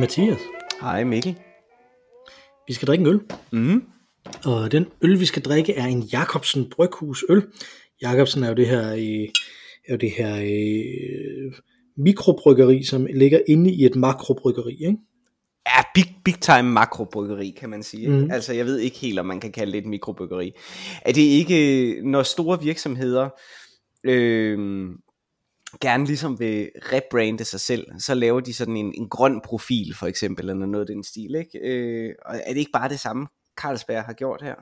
[0.00, 0.38] Mathias.
[0.80, 1.38] Hej Mikkel.
[2.66, 3.20] Vi skal drikke en øl.
[3.52, 3.82] Mm.
[4.44, 7.42] Og den øl, vi skal drikke, er en Jacobsen Bryghus øl.
[8.02, 9.28] Jacobsen er jo det her, øh,
[9.88, 11.52] er jo det her øh,
[11.96, 14.72] mikrobryggeri, som ligger inde i et makrobryggeri.
[14.72, 14.98] Ikke?
[15.66, 18.08] Ja, big, big time makrobryggeri, kan man sige.
[18.08, 18.30] Mm.
[18.30, 20.52] Altså, jeg ved ikke helt, om man kan kalde det et mikrobryggeri.
[21.02, 23.28] Er det ikke, når store virksomheder
[24.04, 24.88] øh,
[25.80, 30.06] gerne ligesom vil rebrande sig selv, så laver de sådan en, en grøn profil, for
[30.06, 31.58] eksempel, eller noget af den stil, ikke?
[31.58, 33.26] Øh, og er det ikke bare det samme,
[33.60, 34.54] Carlsberg har gjort her?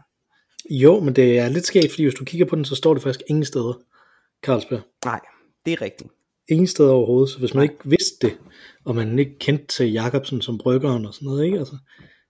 [0.71, 3.03] Jo, men det er lidt skægt, fordi hvis du kigger på den, så står det
[3.03, 3.81] faktisk ingen steder,
[4.43, 4.81] Carlsberg.
[5.05, 5.21] Nej,
[5.67, 6.11] det er rigtigt.
[6.49, 8.39] Ingen steder overhovedet, så hvis man ikke vidste det,
[8.85, 11.59] og man ikke kendte til Jacobsen som bryggeren og sådan noget, ikke?
[11.59, 11.77] Altså,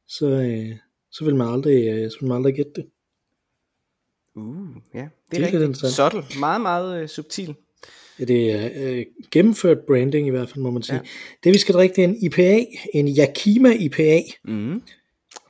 [0.08, 0.76] så, øh,
[1.10, 2.86] så vil man aldrig, øh, så vil man aldrig gætte det.
[4.34, 5.92] Uh, ja, det er, Det er rigtigt.
[5.94, 7.54] Subtle, meget, meget øh, subtil.
[8.18, 10.96] Det er øh, gennemført branding i hvert fald, må man sige.
[10.96, 11.00] Ja.
[11.44, 14.22] Det vi skal drikke, det er en IPA, en Yakima IPA.
[14.44, 14.82] Mm.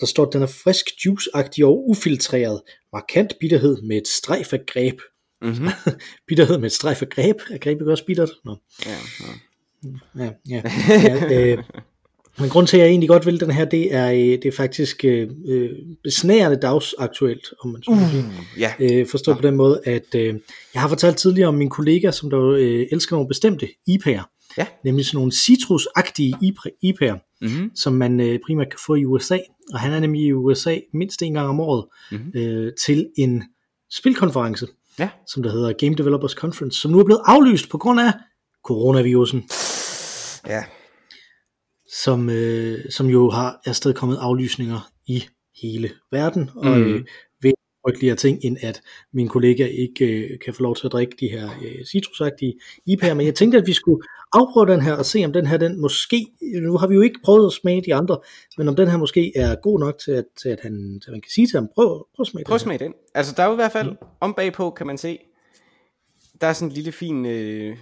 [0.00, 2.62] Der står, at den er frisk, juiceagtig og ufiltreret.
[2.92, 5.00] Markant bitterhed med et strejf af greb.
[5.42, 5.69] Mm-hmm.
[6.28, 7.36] Bitterhed med et strejf af greb.
[7.50, 8.30] Er greb ikke også bittert?
[8.44, 8.56] Nå.
[8.86, 9.33] Ja, ja.
[10.24, 10.62] Ja, ja.
[11.30, 11.64] ja øh,
[12.41, 14.53] men grund til, at jeg egentlig godt vil den her, det er, øh, det er
[14.53, 15.70] faktisk øh, øh,
[16.05, 18.25] besnærende dagsaktuelt, om man så må sige.
[18.25, 18.72] Uh, ja.
[18.80, 20.34] Øh, forstået på den måde, at øh,
[20.75, 24.55] jeg har fortalt tidligere om min kollega, som der øh, elsker nogle bestemte IPA'er.
[24.58, 24.67] Ja.
[24.84, 26.34] Nemlig sådan nogle citrusagtige
[26.84, 27.70] IPA'er, Mm-hmm.
[27.77, 29.39] som man øh, primært kan få i USA.
[29.73, 32.33] Og han er nemlig i USA mindst en gang om året Mhm.
[32.34, 33.42] øh, til en
[33.92, 34.67] spilkonference,
[34.98, 35.08] Ja.
[35.29, 38.13] som der hedder Game Developers Conference, som nu er blevet aflyst på grund af
[38.64, 39.45] coronavirusen,
[40.46, 40.63] Ja.
[41.93, 45.25] Som, øh, som jo har afstedkommet aflysninger i
[45.63, 46.51] hele verden.
[46.57, 46.87] Og Mhm.
[46.95, 47.05] øh,
[47.43, 47.53] ved
[47.87, 48.83] frygteligere ting, end at
[49.13, 52.55] min kollega ikke øh, kan få lov til at drikke de her øh, citrusagtige
[52.91, 53.15] IPA'er.
[53.15, 55.81] Men jeg tænkte, at vi skulle afprøve den her og se, om den her, den
[55.81, 56.27] måske,
[56.63, 58.19] nu har vi jo ikke prøvet at smage de andre,
[58.59, 61.13] men om den her måske er god nok til, at, til at, han, til at
[61.13, 62.77] man kan sige til ham, prøv, prøv at smage Prøv at den her.
[62.79, 62.95] smage den.
[63.15, 65.19] Altså, der er jo i hvert fald, om bagpå kan man se,
[66.41, 67.77] der er sådan en lille fin øh,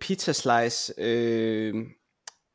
[0.00, 0.92] pizza slice.
[0.98, 1.74] Øh,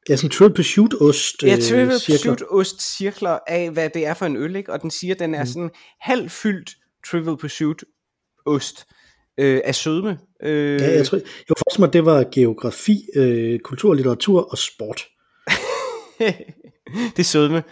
[0.09, 1.43] Ja, sådan triple pursuit ost.
[1.43, 2.33] ja, øh, triple cirkler.
[2.33, 4.73] pursuit ost cirkler af, hvad det er for en øl, ikke?
[4.73, 5.69] Og den siger, at den er sådan
[6.01, 6.69] halvfyldt
[7.09, 7.83] triple pursuit
[8.45, 8.85] ost
[9.37, 10.19] øh, af sødme.
[10.43, 14.51] Øh, Ja, jeg, tror, jeg var forestille mig, at det var geografi, øh, kultur, litteratur
[14.51, 15.07] og sport.
[17.15, 17.63] det er sødme.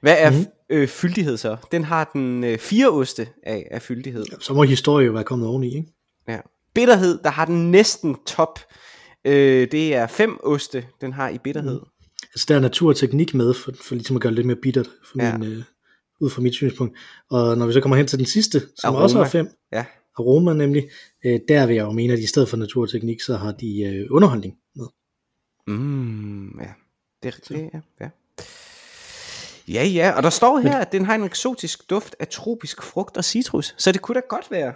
[0.00, 0.46] Hvad er mm.
[0.70, 1.56] øh, fyldighed så?
[1.72, 4.24] Den har den øh, fire oste af, af fyldighed.
[4.40, 5.92] Så må historie jo være kommet oveni, ikke?
[6.28, 6.38] Ja.
[6.74, 8.58] Bitterhed, der har den næsten top.
[9.24, 11.80] Øh, det er fem oste, den har i bitterhed.
[11.80, 11.86] Mm.
[12.34, 14.56] Altså der er natur og teknik med, for, for ligesom at gøre det lidt mere
[14.56, 15.38] bittert, for Ja.
[15.38, 15.62] min, øh,
[16.20, 16.98] ud fra mit synspunkt.
[17.30, 19.02] Og når vi så kommer hen til den sidste, som Aroma.
[19.02, 19.84] Også har fem, Ja.
[20.18, 20.88] aroma nemlig,
[21.24, 23.52] øh, der vil jeg jo mene, at i stedet for natur og teknik, så har
[23.52, 24.86] de øh, underholdning med.
[25.66, 26.72] Mm, ja.
[27.22, 28.08] Det, det ja, ja.
[29.68, 33.16] Ja, ja, og der står her, at den har en eksotisk duft af tropisk frugt
[33.16, 34.74] og citrus, så det kunne da godt være.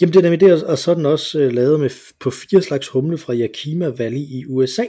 [0.00, 2.62] Jamen det er nemlig det, og så er den også øh, lavet med, på fire
[2.62, 4.84] slags humle fra Yakima Valley i USA.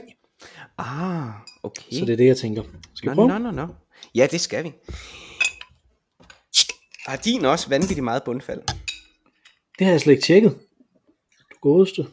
[0.78, 1.28] Ah,
[1.62, 1.92] okay.
[1.92, 2.62] Så det er det, jeg tænker.
[2.94, 3.28] Skal vi prøve?
[3.28, 3.66] nå, nå, nå.
[4.14, 4.72] Ja, det skal vi.
[7.06, 8.60] Har din også vanvittigt meget bundfald?
[9.78, 10.58] Det har jeg slet ikke tjekket.
[11.50, 12.06] Du godeste.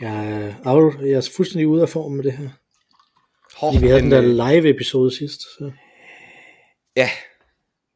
[0.00, 2.48] Jeg, er out, jeg er fuldstændig ude af form med det her.
[3.56, 5.72] Hår, Fordi vi havde den der øh, live episode sidst, så
[6.96, 7.10] Ja,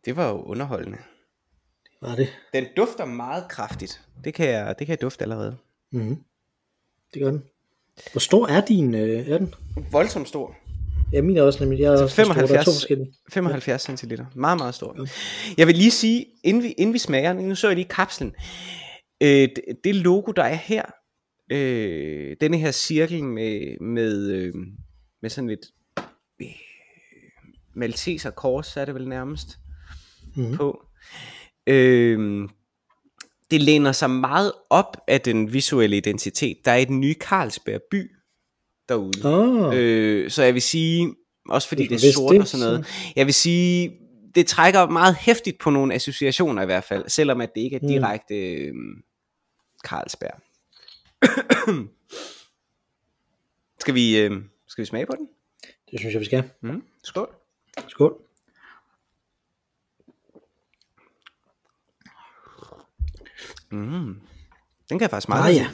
[0.04, 0.98] det var jo underholdende.
[2.02, 2.28] Var det.
[2.54, 4.00] Den dufter meget kraftigt.
[4.24, 5.56] Det kan jeg, det kan jeg dufte allerede.
[5.92, 6.16] Mm-hmm.
[7.14, 7.42] Det gør den.
[8.12, 8.94] Hvor stor er din?
[8.94, 9.54] Øh, er den?
[9.92, 10.56] Voldsomt stor.
[11.12, 11.80] Ja, min er også nemlig.
[11.80, 12.24] Jeg er også stor.
[12.24, 13.12] Der er to 75, forskellige.
[13.32, 14.26] 75 centiliter.
[14.34, 15.06] Meget, meget stor.
[15.58, 18.34] Jeg vil lige sige, inden vi, inden vi smager nu så jeg lige kapslen.
[19.20, 19.48] Øh,
[19.84, 20.82] det, logo, der er her,
[21.52, 24.54] øh, denne her cirkel med, med, øh,
[25.22, 25.60] med sådan et
[26.40, 26.46] øh,
[27.74, 29.58] Malteser kors, er det vel nærmest,
[30.36, 30.56] Mhm.
[30.56, 30.82] på.
[31.66, 32.48] Øh,
[33.50, 36.64] det læner sig meget op af den visuelle identitet.
[36.64, 38.10] Der er et nye Carlsberg by
[38.88, 39.68] derude.
[39.72, 41.14] Ah, Øh, så jeg vil sige,
[41.48, 42.86] også fordi det er sort det, og sådan noget,
[43.16, 43.92] jeg vil sige,
[44.34, 47.80] det trækker meget hæftigt på nogle associationer i hvert fald, selvom at det ikke er
[47.82, 47.88] Mm.
[47.88, 48.74] direkte øh,
[49.86, 50.40] Carlsberg.
[53.80, 54.30] skal vi øh,
[54.68, 55.28] skal vi smage på den?
[55.90, 56.50] det synes jeg, vi skal.
[56.60, 56.82] Mm.
[57.04, 57.34] Skål.
[57.88, 58.22] Skål.
[63.72, 64.16] Mm.
[64.88, 65.60] Den kan jeg faktisk meget Ah lide.
[65.62, 65.68] ja.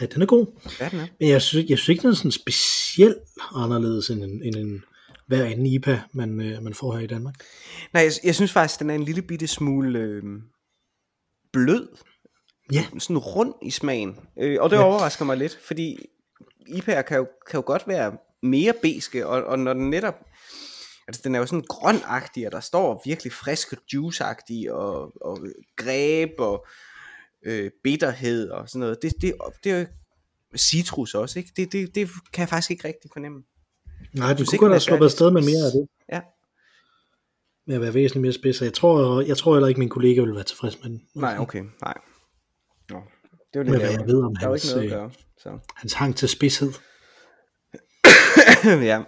[0.00, 0.46] Ja, den er god.
[0.80, 1.06] Ja, den er.
[1.20, 3.18] Men jeg synes, jeg synes ikke, den er sådan specielt
[3.54, 4.84] anderledes end en, end en
[5.26, 7.34] hver anden IPA, man, øh, man får her i Danmark.
[7.92, 10.22] Nej, jeg, jeg synes faktisk, den er en lille bitte smule øh,
[11.52, 11.88] blød.
[12.72, 12.84] Ja.
[12.98, 14.16] Sådan rund i smagen.
[14.40, 14.82] Øh, og det Ja.
[14.82, 16.06] overrasker mig lidt, fordi
[16.68, 20.14] IPA'er kan jo, kan jo godt være mere beske, og, og når den netop,
[21.10, 25.38] altså den er jo sådan grønagtig, og der står virkelig frisk og juiceagtig, og, og
[25.76, 26.66] greb, og
[27.46, 29.34] øh, bitterhed, og sådan noget, det, det,
[29.64, 29.86] det er jo
[30.56, 31.52] citrus også, ikke?
[31.56, 33.42] Det, det, det kan jeg faktisk ikke rigtig fornemme.
[34.12, 35.88] Nej, du kunne godt have sluppet afsted med mere af det.
[36.12, 36.20] Ja.
[37.66, 38.62] Med at være væsentligt mere spids.
[38.62, 41.02] Jeg tror, jeg tror heller ikke, min kollega vil være tilfreds med den.
[41.14, 41.94] Nej, okay, nej.
[42.90, 43.02] Nå,
[43.52, 44.92] det var Med det hvad jeg ved om der er jo ikke hans, noget at
[44.92, 45.10] øh, gøre.
[45.38, 45.58] Så.
[45.74, 46.72] Hans hang til spidshed.
[48.92, 49.02] ja.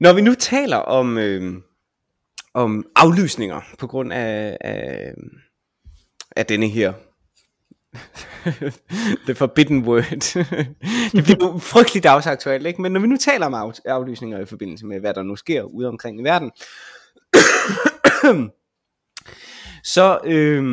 [0.00, 1.54] Når vi nu taler om, øh,
[2.54, 5.12] om aflysninger på grund af, af,
[6.36, 6.92] af denne her
[9.26, 10.02] The Forbidden Word.
[11.12, 12.82] det bliver jo frygteligt dagsaktuelt, ikke?
[12.82, 15.62] Men når vi nu taler om af, aflysninger i forbindelse med, hvad der nu sker
[15.62, 16.50] ude omkring i verden,
[19.94, 20.64] så, øh,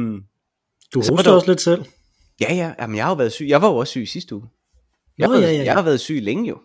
[0.94, 1.86] Du var hoster også lidt selv.
[2.42, 3.46] ja, ja, jamen, jeg har jo været syg.
[3.48, 4.48] Jeg var jo også syg sidste uge.
[5.18, 5.66] Jeg, Nå, har, ja, været- ja, ja.
[5.66, 6.58] jeg har været syg længe jo.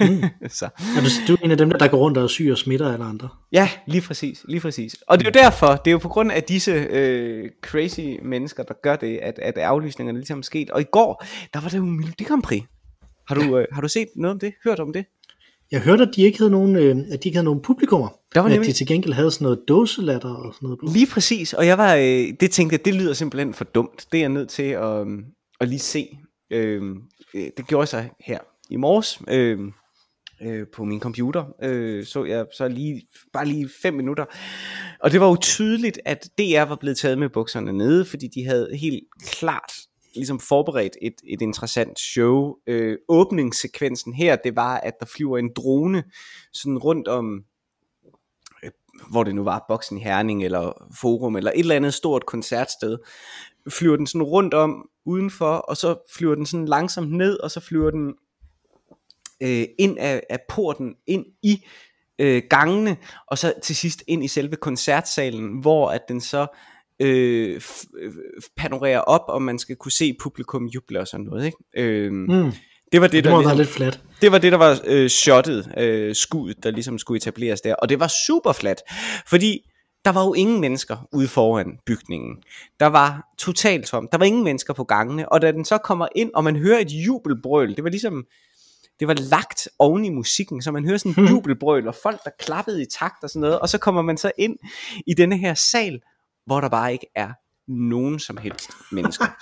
[0.00, 0.22] Mm.
[0.48, 0.64] så.
[0.64, 2.92] Er du, du er en af dem, der, der går rundt og syg og smitter
[2.92, 3.28] alle andre.
[3.52, 4.96] Ja, lige præcis, lige præcis.
[5.08, 8.62] Og det er jo derfor, det er jo på grund af disse øh, crazy mennesker,
[8.62, 10.70] der gør det, at, at aflysningerne ligesom er sket.
[10.70, 12.62] Og i går, der var det jo Melodi Grand Prix.
[13.28, 14.52] Har du, øh, har du set noget om det?
[14.64, 15.04] Hørt om det?
[15.72, 18.08] Jeg hørte, at de ikke havde nogen, øh, at de ikke havde nogen publikummer.
[18.34, 20.92] Der var men at nemlig- de til gengæld havde sådan noget dåselatter og sådan noget.
[20.94, 24.06] Lige præcis, og jeg var, øh, det tænkte jeg, det lyder simpelthen for dumt.
[24.12, 25.18] Det er jeg nødt til at, øh,
[25.60, 26.18] at lige se.
[26.50, 26.82] Øh,
[27.34, 28.38] øh, det gjorde jeg så her
[28.70, 29.20] i morges.
[29.28, 29.58] Øh,
[30.42, 33.02] øh, på min computer, øh, så jeg så lige,
[33.32, 34.24] bare lige fem minutter.
[35.00, 38.44] Og det var jo tydeligt, at DR var blevet taget med bukserne nede, fordi de
[38.44, 39.72] havde helt klart
[40.14, 42.54] ligesom forberedt et, et interessant show.
[42.66, 46.04] Øh, åbningssekvensen her, det var, at der flyver en drone
[46.52, 47.44] sådan rundt om,
[48.64, 48.70] øh,
[49.10, 52.98] hvor det nu var, Boksen i Herning, eller Forum, eller et eller andet stort koncertsted,
[53.70, 57.60] flyver den sådan rundt om udenfor, og så flyver den sådan langsomt ned, og så
[57.60, 58.14] flyver den
[59.44, 61.64] øh, ind af, af porten, ind i
[62.18, 62.96] øh, gangene,
[63.26, 66.46] og så til sidst ind i selve koncertsalen, hvor at den så
[67.00, 67.60] øh,
[68.00, 68.12] øh,
[68.56, 71.46] panorerer op, og man skal kunne se publikum juble og sådan noget.
[71.46, 71.58] Ikke?
[71.76, 72.52] Øh, mm.
[72.92, 74.00] Det var det, Det der ligesom, lidt flat.
[74.20, 77.74] det var det, der var øh, shottet, øh, skuddet, der ligesom skulle etableres der.
[77.74, 78.82] Og det var super flat,
[79.26, 79.60] fordi
[80.04, 82.36] der var jo ingen mennesker ude foran bygningen.
[82.80, 84.12] Der var totalt tomt.
[84.12, 85.32] Der var ingen mennesker på gangene.
[85.32, 88.24] Og da den så kommer ind, og man hører et jubelbrøl, det var ligesom,
[89.00, 92.30] det var lagt oven i musikken, så man hører sådan et jubelbrøl, og folk, der
[92.38, 93.60] klappede i takt og sådan noget.
[93.60, 94.56] Og så kommer man så ind
[95.06, 96.00] i denne her sal,
[96.46, 97.32] hvor der bare ikke er
[97.68, 99.26] nogen som helst mennesker.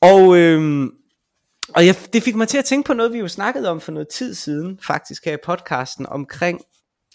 [0.00, 0.90] Og, øhm,
[1.74, 3.92] og jeg, det fik mig til at tænke på noget, vi jo snakkede om for
[3.92, 6.60] noget tid siden, faktisk her i podcasten, omkring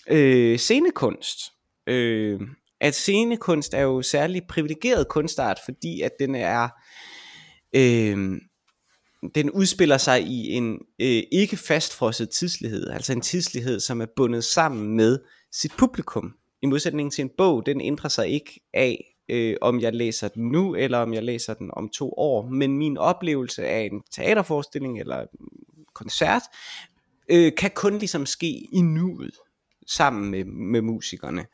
[0.08, 1.40] øh, scenekunst.
[1.88, 2.42] Øh,
[2.82, 6.70] at scenekunst er jo særlig privilegeret kunstart, fordi at den er...
[7.76, 8.38] Øh,
[9.36, 14.44] den udspiller sig i en øh, ikke fastfrosset tidslighed, altså en tidslighed, som er bundet
[14.44, 15.20] sammen med
[15.52, 16.34] sit publikum.
[16.62, 20.44] I modsætning til en bog, den ændrer sig ikke af, øh, om jeg læser den
[20.52, 22.50] nu, eller om jeg læser den om to år.
[22.50, 25.28] Men min oplevelse af en teaterforestilling eller en
[25.96, 26.42] koncert,
[27.30, 29.34] øh, kan kun ligesom ske i nuet,
[29.88, 31.46] sammen med, med musikerne.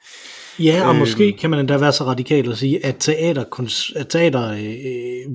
[0.60, 1.00] Ja, og Øhm.
[1.00, 3.44] måske kan man endda være så radikal at sige, at, teater,
[3.96, 5.32] at, teater, øh,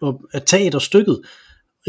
[0.00, 1.20] og- at teaterstykket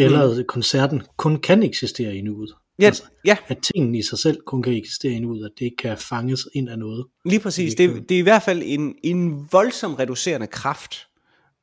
[0.06, 0.44] eller mm.
[0.48, 2.53] koncerten kun kan eksistere i nuet.
[2.79, 5.65] Ja, Altså, ja, at tingene i sig selv kun kan eksistere i nuet, at det
[5.65, 7.06] ikke kan fanges ind af noget.
[7.25, 7.75] Lige præcis.
[7.75, 11.08] Det Det, det er i hvert fald en, en voldsom reducerende kraft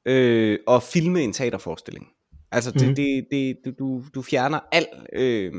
[0.07, 2.07] øh, at filme en teaterforestilling.
[2.53, 2.95] Altså det, Mhm.
[2.95, 5.53] det, det, du- du, du fjerner al øh,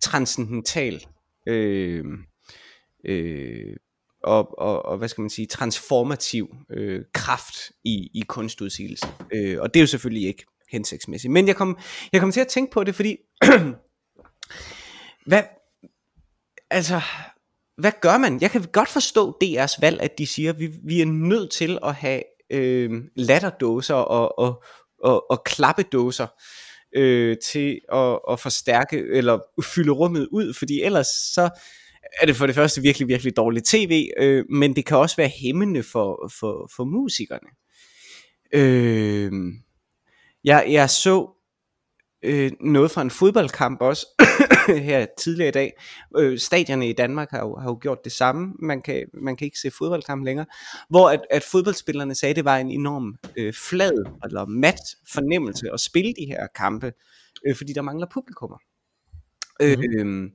[0.00, 1.04] transcendental
[1.46, 2.04] øh,
[3.04, 3.76] øh,
[4.24, 9.08] og, og, og hvad skal man sige, transformativ øh, kraft i, i kunstudsigelsen.
[9.34, 11.32] Øh, og det er jo selvfølgelig ikke hensigtsmæssigt.
[11.32, 11.78] Men jeg kom,
[12.12, 13.16] jeg kom til at tænke på det, fordi
[15.26, 15.42] hvad,
[16.70, 17.00] altså,
[17.78, 18.40] hvad gør man?
[18.40, 21.78] Jeg kan godt forstå DR's valg, at de siger, at vi, vi er nødt til
[21.84, 24.62] at have øh, latterdåser og, og,
[25.04, 26.26] og, og klappedåser
[26.96, 29.38] øh, til at, at forstærke eller
[29.74, 31.50] fylde rummet ud, fordi ellers så
[32.20, 35.30] er det for det første virkelig, virkelig dårligt tv, øh, men det kan også være
[35.42, 37.48] hæmmende for, for, for musikerne.
[38.52, 39.32] Øh,
[40.44, 41.40] jeg, jeg så
[42.22, 44.06] øh, noget fra en fodboldkamp også
[44.88, 45.72] her tidligere i dag.
[46.16, 48.54] Øh, stadierne i Danmark har jo, har jo gjort det samme.
[48.58, 50.46] Man kan, man kan ikke se fodboldkamp længere.
[50.88, 54.80] Hvor at, at fodboldspillerne sagde, at det var en enorm øh, flad eller mat
[55.12, 56.92] fornemmelse at spille de her kampe,
[57.46, 58.58] øh, fordi der mangler publikummer.
[59.60, 59.66] Mm.
[59.66, 60.30] Øh,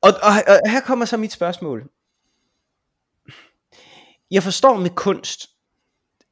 [0.00, 0.32] og, og,
[0.64, 1.90] og her kommer så mit spørgsmål.
[4.30, 5.55] Jeg forstår med kunst,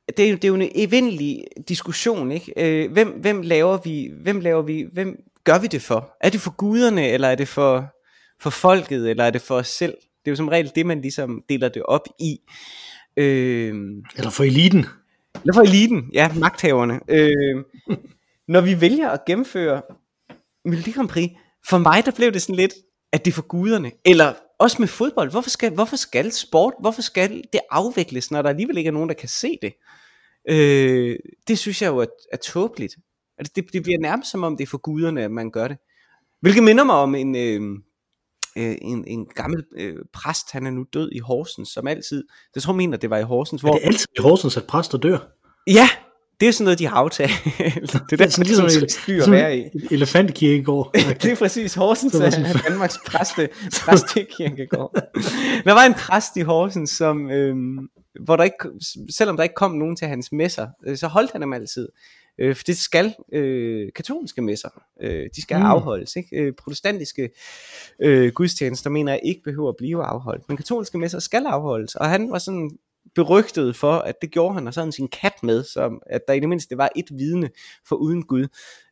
[0.09, 2.53] det er, det er jo en evindelig diskussion, ikke?
[2.57, 6.17] Øh, hvem, hvem laver vi, hvem laver vi, hvem gør vi det for?
[6.21, 7.87] Er det for guderne, eller er det for,
[8.41, 9.95] for folket, eller er det for os selv?
[9.95, 12.39] Det er jo som regel det, man ligesom deler det op i.
[13.17, 13.75] Øh,
[14.17, 14.87] eller for eliten.
[15.41, 17.01] Eller for eliten, ja, magthaverne.
[17.09, 17.65] Øh,
[18.49, 19.83] når vi vælger at gennemføre
[20.65, 21.31] Melodi Grand Prix,
[21.69, 22.75] for mig der blev det sådan lidt,
[23.13, 23.93] at det er for guderne.
[24.05, 25.31] Eller også med fodbold.
[25.31, 29.09] Hvorfor skal, hvorfor skal sport, hvorfor skal det afvikles, når der alligevel ikke er nogen,
[29.09, 29.73] der kan se det?
[30.49, 31.19] Øh,
[31.49, 32.97] det synes jeg jo er, er tåbeligt.
[33.39, 35.77] Altså, det, det bliver nærmest som om det er for guderne, at man gør det.
[36.41, 37.61] Hvilket minder mig om en, øh,
[38.57, 42.63] øh, en, en gammel øh, præst, han er nu død i Horsens, som altid, jeg
[42.63, 43.63] tror mener, det var i Horsens.
[43.63, 45.19] Hvor, er det altid i Horsens, at præster dør?
[45.67, 45.89] Ja,
[46.41, 47.31] det er sådan noget, de har aftalt.
[48.11, 49.65] det er sådan ligesom et styr at være i.
[49.91, 50.91] Elefantkirkegård.
[51.23, 53.49] det er præcis Horsens, er Danmarks præste,
[53.85, 54.95] præstekirkegård.
[55.67, 57.89] Der var en præst i Horsens, som, øhm,
[58.25, 58.57] hvor der ikke,
[59.11, 61.89] selvom der ikke kom nogen til hans messer, øh, så holdt han dem altid.
[62.39, 64.69] Øh, for det skal øh, katolske messer,
[65.03, 65.65] øh, de skal mm.
[65.65, 66.17] afholdes.
[66.17, 66.37] Ikke?
[66.37, 67.31] Øh, protestantiske
[68.01, 71.95] øh, gudstjenester mener jeg ikke behøver at blive afholdt, men katolske messer skal afholdes.
[71.95, 72.71] Og han var sådan
[73.15, 76.21] berygtet for, at det gjorde han, og så havde han sin kat med, så at
[76.29, 77.51] der i det mindste var et vidne
[77.89, 78.47] for uden Gud,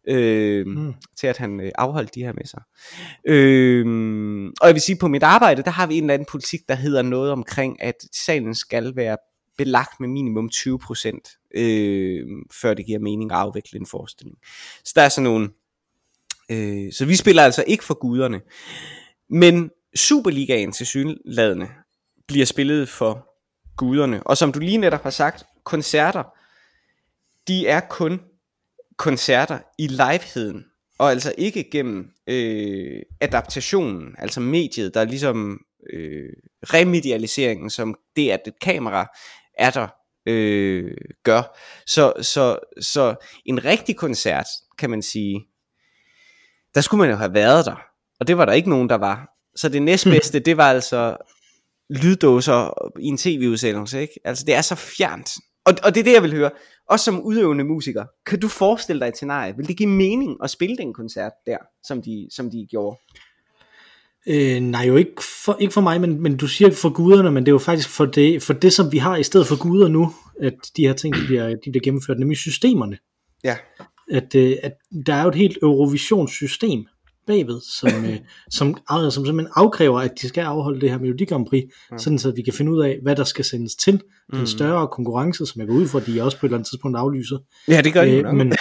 [0.08, 0.94] øh, mm.
[1.16, 2.62] til at han øh, afholdt de her med sig.
[3.26, 3.86] Øh,
[4.60, 6.74] og jeg vil sige, på mit arbejde, der har vi en eller anden politik, der
[6.74, 9.16] hedder noget omkring, at salen skal være
[9.58, 14.36] belagt med minimum 20%, øh, før det giver mening at afvikle en forestilling.
[14.84, 15.48] Så der er sådan nogle,
[16.50, 18.40] øh, så vi spiller altså ikke for guderne,
[19.30, 21.68] men Superligaen til synladende
[22.28, 23.31] bliver spillet for
[23.76, 24.22] guderne.
[24.22, 26.22] Og som du lige netop har sagt, koncerter,
[27.48, 28.20] de er kun
[28.96, 30.64] koncerter i liveheden,
[30.98, 35.60] og altså ikke gennem øh, adaptationen, altså mediet, der ligesom
[35.92, 39.16] øh, remedialiseringen, som det, at et kamera
[39.58, 39.88] er der,
[40.26, 41.58] øh, gør.
[41.86, 43.14] Så, så, så
[43.46, 44.46] en rigtig koncert,
[44.78, 45.46] kan man sige,
[46.74, 47.82] der skulle man jo have været der,
[48.20, 49.28] og det var der ikke nogen, der var.
[49.56, 51.16] Så det næstbedste, det var altså
[51.90, 54.14] lyddåser i en tv-udsendelse, ikke?
[54.24, 55.30] Altså det er så fjernt.
[55.64, 56.50] Og, og det er det, jeg vil høre.
[56.88, 59.56] Også som udøvende musiker, kan du forestille dig et scenarie?
[59.56, 62.98] Vil det give mening at spille den koncert der, som de, som de gjorde?
[64.26, 67.46] Øh, nej, jo ikke for, ikke for mig, men, men du siger for guderne, men
[67.46, 69.88] det er jo faktisk for det, for det, som vi har i stedet for guder
[69.88, 72.98] nu, at de her ting de bliver, de bliver gennemført, nemlig systemerne.
[73.44, 73.56] Ja.
[74.10, 74.72] At, øh, at
[75.06, 76.86] der er jo et helt Eurovision-system,
[77.26, 78.18] bagved, som, øh,
[78.58, 81.98] som, som simpelthen afkræver, at de skal afholde det her Melodi Grand Prix, ja.
[81.98, 84.00] sådan så vi kan finde ud af, hvad der skal sendes til.
[84.30, 84.46] Den mm.
[84.46, 86.98] større konkurrence, som jeg går ud for, at de også på et eller andet tidspunkt
[86.98, 87.38] aflyser.
[87.68, 88.10] Ja, det gør de.
[88.10, 88.52] Øh, men,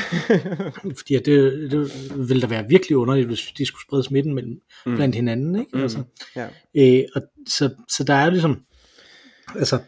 [1.00, 1.26] fordi det,
[1.72, 1.92] det
[2.30, 4.54] ville da være virkelig underligt, hvis de skulle sprede smitten mellem,
[4.86, 4.96] mm.
[4.96, 5.56] blandt hinanden.
[5.60, 5.72] Ikke?
[5.74, 5.82] Mm.
[5.82, 6.04] Altså,
[6.36, 6.48] ja.
[6.78, 8.60] øh, og så, så der er ligesom,
[9.56, 9.80] altså,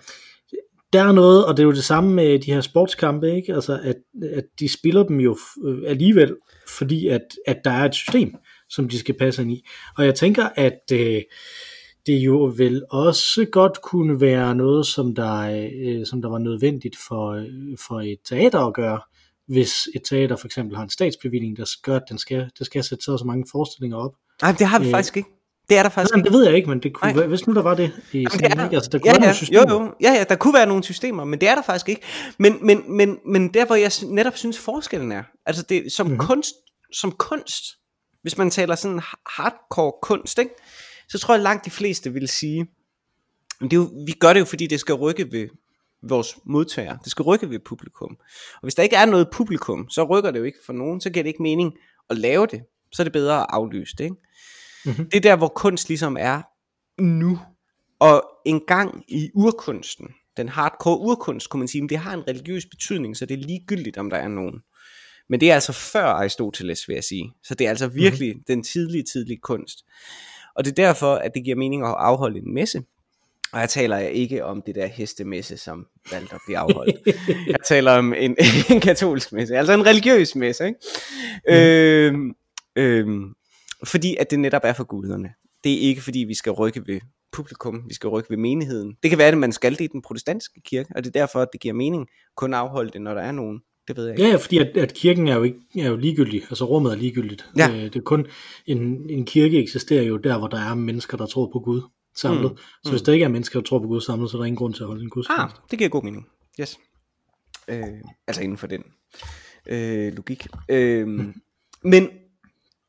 [0.94, 3.54] der er noget, og det er jo det samme med de her sportskampe, ikke?
[3.54, 3.96] Altså, at,
[4.34, 6.36] at de spiller dem jo øh, alligevel,
[6.78, 8.36] fordi at, at der er et system
[8.76, 9.66] som de skal passe ind i.
[9.98, 11.22] Og jeg tænker, at øh,
[12.06, 16.96] det jo vel også godt kunne være noget, som der, øh, som der var nødvendigt
[17.08, 19.00] for, øh, for et teater at gøre,
[19.48, 22.84] hvis et teater for eksempel har en statsbevilling, der gør, at den skal, der skal
[22.84, 24.12] sætte så, så mange forestillinger op.
[24.42, 25.30] Nej, det har vi øh, faktisk ikke.
[25.70, 27.28] Det er der faktisk Nej, det ved jeg ikke, men det kunne, Nej.
[27.28, 28.76] hvis nu der var det i Jamen, det er, ikke?
[28.76, 29.74] Altså, der kunne ja, være ja, systemer.
[29.74, 29.94] Jo, jo.
[30.02, 32.02] Ja, ja, der kunne være nogle systemer, men det er der faktisk ikke.
[32.38, 36.20] Men, men, men, men der, hvor jeg netop synes forskellen er, altså det, som, mm-hmm.
[36.20, 36.54] kunst,
[36.94, 37.64] som kunst,
[38.24, 40.52] hvis man taler sådan hardcore kunst, ikke?
[41.10, 42.68] så tror jeg langt de fleste vil sige,
[43.60, 45.48] men det er jo, vi gør det jo, fordi det skal rykke ved
[46.02, 46.98] vores modtager.
[46.98, 48.18] Det skal rykke ved publikum.
[48.54, 51.02] Og hvis der ikke er noget publikum, så rykker det jo ikke for nogen.
[51.02, 51.74] Så giver det ikke mening
[52.10, 52.64] at lave det.
[52.92, 54.04] Så er det bedre at aflyse det.
[54.04, 54.16] Ikke?
[54.86, 55.10] Mm-hmm.
[55.10, 56.42] Det er der, hvor kunst ligesom er
[57.02, 57.40] nu.
[58.00, 62.66] Og en gang i urkunsten, den hardcore urkunst, kunne man sige, det har en religiøs
[62.66, 64.62] betydning, så det er ligegyldigt, om der er nogen.
[65.30, 67.34] Men det er altså før Aristoteles, vil jeg sige.
[67.44, 68.44] Så det er altså virkelig mm-hmm.
[68.48, 69.86] den tidlige, tidlige kunst.
[70.56, 72.84] Og det er derfor, at det giver mening at afholde en messe.
[73.54, 77.18] Og jeg taler ikke om det der hestemesse, som valgte at blive afholdt.
[77.48, 78.38] jeg taler om en,
[78.72, 80.66] en katolsk messe, altså en religiøs messe.
[80.68, 80.80] Ikke?
[81.48, 81.54] Mm.
[81.54, 82.36] Øhm,
[82.76, 83.34] øhm,
[83.84, 85.30] fordi at det netop er for guderne.
[85.64, 87.00] Det er ikke fordi, vi skal rykke ved
[87.32, 88.98] publikum, vi skal rykke ved menigheden.
[89.04, 91.40] Det kan være, at man skal det i den protestantiske kirke, og det er derfor,
[91.40, 94.20] at det giver mening kun at afholde det, når der er nogen det ved jeg
[94.20, 94.30] ikke.
[94.30, 97.50] Ja, fordi at, at kirken er jo, ikke, er jo ligegyldig, altså rummet er ligegyldigt.
[97.58, 97.70] Ja.
[97.70, 98.28] Øh, det er kun,
[98.66, 101.82] en, en kirke eksisterer jo der, hvor der er mennesker, der tror på Gud
[102.16, 102.52] samlet.
[102.52, 102.58] Mm.
[102.84, 103.06] Så hvis mm.
[103.06, 104.84] der ikke er mennesker, der tror på Gud samlet, så er der ingen grund til
[104.84, 105.58] at holde en gudstjeneste.
[105.58, 106.28] Ah, det giver god mening.
[106.60, 106.80] Yes.
[107.68, 107.84] Øh,
[108.28, 108.84] altså inden for den
[109.68, 110.48] øh, logik.
[110.70, 111.34] Øh, mm.
[111.92, 112.10] Men,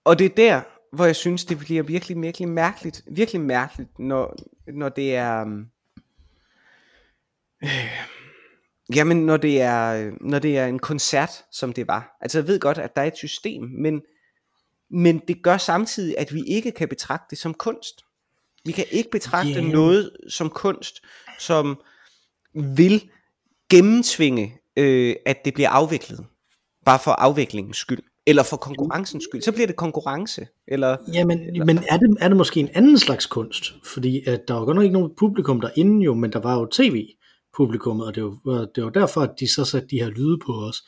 [0.04, 4.36] og det er der, hvor jeg synes, det bliver virkelig, virkelig mærkeligt, virkelig mærkeligt, når,
[4.72, 5.40] når det er,
[7.64, 7.70] øh,
[8.94, 12.16] Jamen, når det, er, når det er en koncert, som det var.
[12.20, 14.02] Altså, jeg ved godt, at der er et system, men,
[14.90, 18.04] men det gør samtidig, at vi ikke kan betragte det som kunst.
[18.64, 19.64] Vi kan ikke betragte yeah.
[19.64, 21.00] noget som kunst,
[21.38, 21.80] som
[22.54, 23.10] vil
[23.70, 26.26] gennemtvinge, øh, at det bliver afviklet.
[26.84, 28.02] Bare for afviklingens skyld.
[28.26, 29.42] Eller for konkurrencens skyld.
[29.42, 30.46] Så bliver det konkurrence.
[30.68, 31.64] Eller, Jamen, eller...
[31.64, 33.74] men er det, er det måske en anden slags kunst?
[33.84, 36.66] Fordi at der var godt nok ikke nogen publikum derinde jo, men der var jo
[37.56, 40.52] publikummet, og det var, det var derfor, at de så satte de her lyde på
[40.52, 40.82] os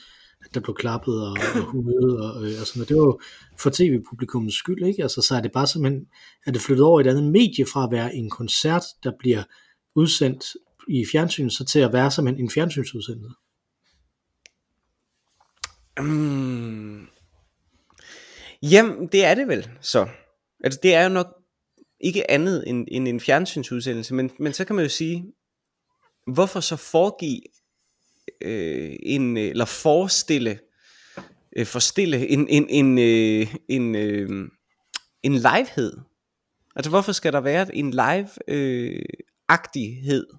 [0.45, 2.89] at der blev klappet og, og hudet og, øh, og sådan noget.
[2.89, 3.21] Det var jo
[3.59, 5.03] for tv-publikummets skyld, ikke?
[5.03, 6.07] Altså, så er det bare simpelthen,
[6.47, 9.43] at det flyttet over i et andet medie fra at være en koncert, der bliver
[9.95, 10.47] udsendt
[10.89, 13.35] i fjernsynet, så til at være simpelthen en fjernsynsudsendelse.
[15.99, 17.07] Mm.
[18.63, 20.09] Jamen, det er det vel så.
[20.65, 21.27] Altså, det er jo nok
[22.01, 25.33] ikke andet end, end en fjernsynsudsendelse, men, men så kan man jo sige,
[26.27, 27.41] hvorfor så foregive
[28.41, 30.59] øh, en, øh, eller forestille,
[31.57, 34.49] øh, forstille en, en, en, øh, en, øh,
[35.23, 35.93] en livehed?
[36.77, 40.27] Altså, hvorfor skal der være en live-agtighed?
[40.33, 40.39] Øh,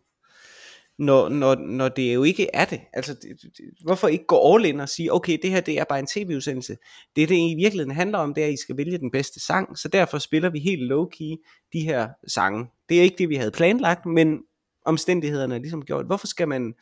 [0.99, 2.81] når, når, når det jo ikke er det.
[2.93, 3.51] Altså, det, det,
[3.83, 6.77] hvorfor ikke gå all in og sige, okay, det her det er bare en tv-udsendelse.
[7.15, 9.77] Det, det i virkeligheden handler om, det er, at I skal vælge den bedste sang,
[9.77, 11.35] så derfor spiller vi helt low-key
[11.73, 12.65] de her sange.
[12.89, 14.39] Det er ikke det, vi havde planlagt, men
[14.87, 16.05] omstændighederne er ligesom gjort.
[16.05, 16.73] Hvorfor skal man,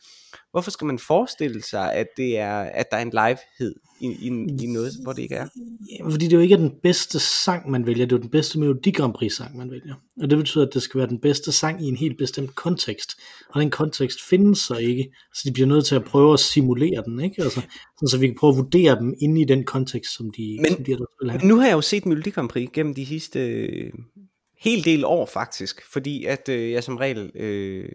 [0.50, 4.26] hvorfor skal man forestille sig, at, det er, at der er en livehed i, i,
[4.64, 5.46] i noget, hvor det ikke er?
[5.90, 8.06] Ja, fordi det jo ikke er den bedste sang, man vælger.
[8.06, 9.94] Det er jo den bedste Melodi Grand Prix sang, man vælger.
[10.22, 13.10] Og det betyder, at det skal være den bedste sang i en helt bestemt kontekst.
[13.48, 15.12] Og den kontekst findes så ikke.
[15.34, 17.42] Så de bliver nødt til at prøve at simulere den, ikke?
[17.42, 17.60] Altså,
[18.06, 20.84] så vi kan prøve at vurdere dem inde i den kontekst, som de, Men som
[20.84, 21.46] de vil have.
[21.46, 23.68] nu har jeg jo set Melodi Grand Prix gennem de sidste
[24.66, 27.88] hel del år faktisk, fordi at øh, jeg som regel øh,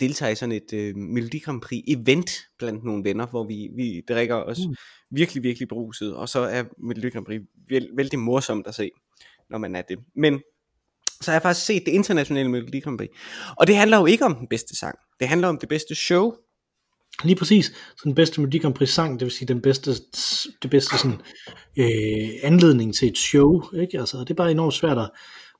[0.00, 4.02] deltager i sådan et øh, Melodi Grand Prix event blandt nogle venner, hvor vi, vi
[4.08, 4.74] drikker os mm.
[5.10, 8.90] virkelig, virkelig bruset, og så er Melodi Grand Prix vældig, vældig morsomt at se,
[9.50, 9.98] når man er det.
[10.16, 10.40] Men
[11.20, 13.10] så har jeg faktisk set det internationale Melodi Grand Prix,
[13.56, 16.32] og det handler jo ikke om den bedste sang, det handler om det bedste show,
[17.24, 17.66] Lige præcis.
[17.66, 19.90] Så den bedste Melodi Grand Prix sang, det vil sige den bedste,
[20.62, 21.20] det bedste sådan,
[21.76, 23.62] øh, anledning til et show.
[23.80, 23.98] Ikke?
[23.98, 25.10] Altså, det er bare enormt svært at,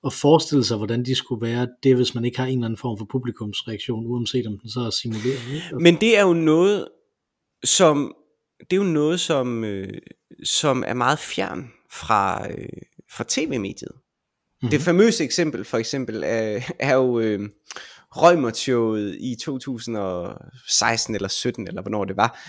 [0.06, 2.78] at forestille sig, hvordan de skulle være det, hvis man ikke har en eller anden
[2.78, 5.54] form for publikumsreaktion, uanset om den så er simuleret.
[5.54, 5.76] Ikke?
[5.80, 6.88] Men det er jo noget,
[7.64, 8.14] som
[8.60, 9.98] det er jo noget, som, øh,
[10.44, 12.68] som er meget fjern fra, øh,
[13.10, 13.92] fra tv-mediet.
[13.92, 14.70] Mm-hmm.
[14.70, 17.48] Det famøse eksempel for eksempel er, er jo øh,
[18.16, 22.40] Røgmert-showet i 2016 eller 17 eller hvornår det var,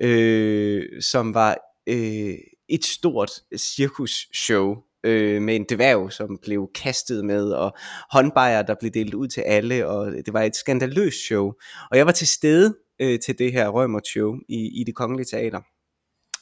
[0.00, 2.34] øh, som var øh,
[2.68, 7.76] et stort cirkusshow øh, med en dværg, som blev kastet med, og
[8.12, 11.52] håndbejer, der blev delt ud til alle, og det var et skandaløst show.
[11.90, 15.26] Og jeg var til stede øh, til det her Rømert show i, i det kongelige
[15.30, 15.60] teater.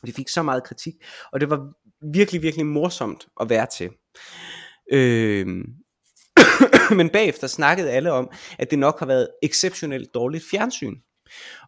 [0.07, 0.95] Det fik så meget kritik,
[1.33, 1.73] og det var
[2.13, 3.91] virkelig, virkelig morsomt at være til.
[4.93, 5.47] Øh,
[6.99, 10.97] men bagefter snakkede alle om, at det nok har været exceptionelt dårligt fjernsyn.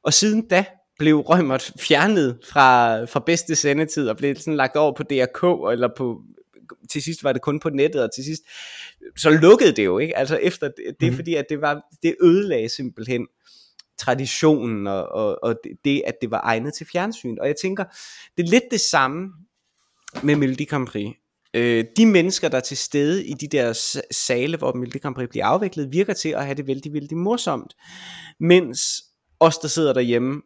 [0.04, 0.64] Og siden da
[0.98, 5.88] blev Rømert fjernet fra, fra bedste sendetid og blev sådan lagt over på DRK eller
[5.96, 6.20] på
[6.90, 8.42] til sidst var det kun på nettet, og til sidst,
[9.16, 10.16] så lukkede det jo, ikke?
[10.16, 11.16] Altså efter, det, det mm.
[11.16, 13.26] fordi, at det var, det ødelagde simpelthen
[13.98, 17.36] traditionen, og, og, og det, at det var egnet til fjernsyn.
[17.40, 17.84] Og jeg tænker,
[18.36, 19.28] det er lidt det samme
[20.22, 21.16] med Melodi Grand Prix.
[21.54, 23.72] Øh, de mennesker, der er til stede i de der
[24.10, 27.74] sale, hvor Melodi Grand Prix bliver afviklet, virker til at have det vældig, vældig morsomt.
[28.40, 28.80] Mens
[29.40, 30.42] os, der sidder derhjemme,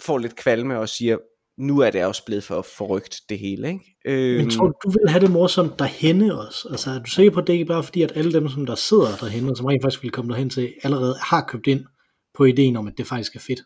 [0.00, 1.18] får lidt kvalme og siger,
[1.58, 3.96] nu er det også blevet for forrygt det hele, ikke?
[4.06, 6.68] Øhm, Men tror du, du vil have det morsomt derhenne også?
[6.70, 8.74] Altså er du sikker på, at det ikke bare fordi, at alle dem, som der
[8.74, 11.84] sidder derhenne, og som rent faktisk vil komme derhen til, allerede har købt ind
[12.34, 13.60] på ideen om, at det faktisk er fedt?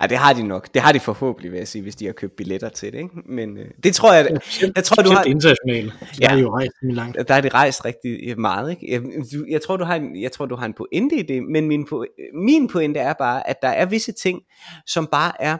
[0.00, 0.74] Ja, det har de nok.
[0.74, 2.98] Det har de forhåbentlig, vil jeg sige, hvis de har købt billetter til det.
[2.98, 3.14] Ikke?
[3.26, 5.24] Men øh, det tror jeg, ja, jeg tror, du har...
[5.24, 5.92] internationalt.
[6.20, 7.28] Ja, der er jo rejst langt.
[7.28, 8.70] Der er det rejst rigtig meget.
[8.70, 8.92] Ikke?
[8.92, 9.02] Jeg,
[9.48, 11.88] jeg, tror, du har en, jeg tror, du har en pointe i det, men min,
[12.34, 14.40] min pointe er bare, at der er visse ting,
[14.86, 15.58] som bare er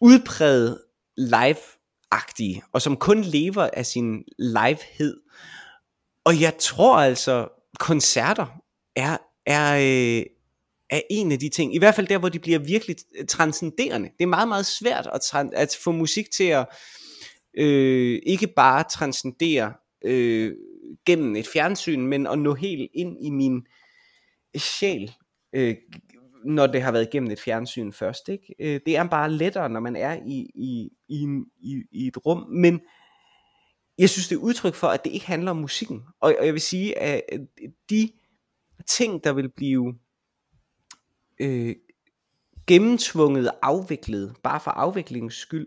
[0.00, 0.78] udpræget
[1.16, 5.20] live-agtige, og som kun lever af sin livehed.
[6.24, 7.48] Og jeg tror altså,
[7.80, 8.46] koncerter
[8.96, 10.24] er, er, øh,
[10.92, 14.08] er en af de ting, i hvert fald der, hvor de bliver virkelig øh, transcenderende.
[14.18, 16.66] Det er meget, meget svært at, at få musik til at
[17.58, 19.72] øh, ikke bare transcendere
[20.04, 20.56] øh,
[21.06, 23.66] gennem et fjernsyn, men at nå helt ind i min
[24.54, 25.12] øh, sjæl,
[25.52, 25.76] øh,
[26.44, 28.28] når det har været gennem et fjernsyn først.
[28.28, 28.54] Ikke?
[28.60, 31.26] Øh, det er bare lettere, når man er i, i, i,
[31.60, 32.80] i, i et rum, men
[33.98, 36.02] jeg synes, det er udtryk for, at det ikke handler om musikken.
[36.20, 37.22] Og, og jeg vil sige, at
[37.90, 38.10] de
[38.86, 39.94] ting, der vil blive
[41.42, 41.74] øh,
[42.66, 45.66] gennemtvunget afviklet, bare for afviklingens skyld,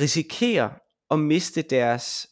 [0.00, 0.70] risikerer
[1.10, 2.28] at miste deres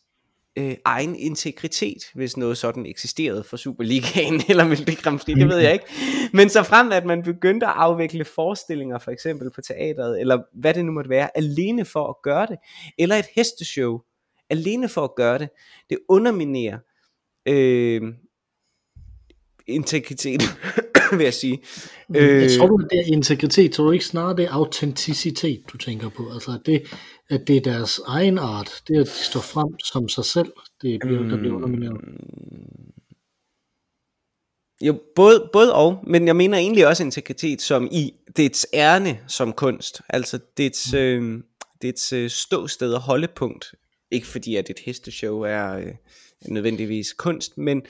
[0.57, 5.59] øh, egen integritet, hvis noget sådan eksisterede for Superligaen eller Melodi Grand Prix, det ved
[5.59, 5.85] jeg ikke.
[6.33, 10.75] Men så frem at man begyndte at afvikle forestillinger, for eksempel på teateret, eller hvad
[10.75, 12.59] det nu måtte være, alene for at gøre det,
[12.99, 14.01] eller et hesteshow,
[14.51, 15.49] alene for at gøre det,
[15.91, 16.79] det underminerer
[17.47, 18.03] øh,
[19.67, 20.43] integritet,
[21.19, 21.63] vil jeg sige.
[22.17, 25.79] Øh, jeg tror du, det er integritet, tror du ikke snarere det er autenticitet, du
[25.79, 26.31] tænker på?
[26.33, 26.83] Altså at det,
[27.31, 31.01] at det er deres egen art, det at de står frem som sig selv, det
[31.05, 32.01] bliver, der bliver undermineret.
[34.83, 39.53] Jo, både, både og, men jeg mener egentlig også integritet som i dets ærne som
[39.53, 40.99] kunst, altså dets, mm.
[40.99, 41.43] øh,
[41.83, 43.75] dets øh, ståsted og holdepunkt,
[44.11, 45.95] ikke fordi at et hesteshow er øh,
[46.49, 47.83] nødvendigvis kunst, men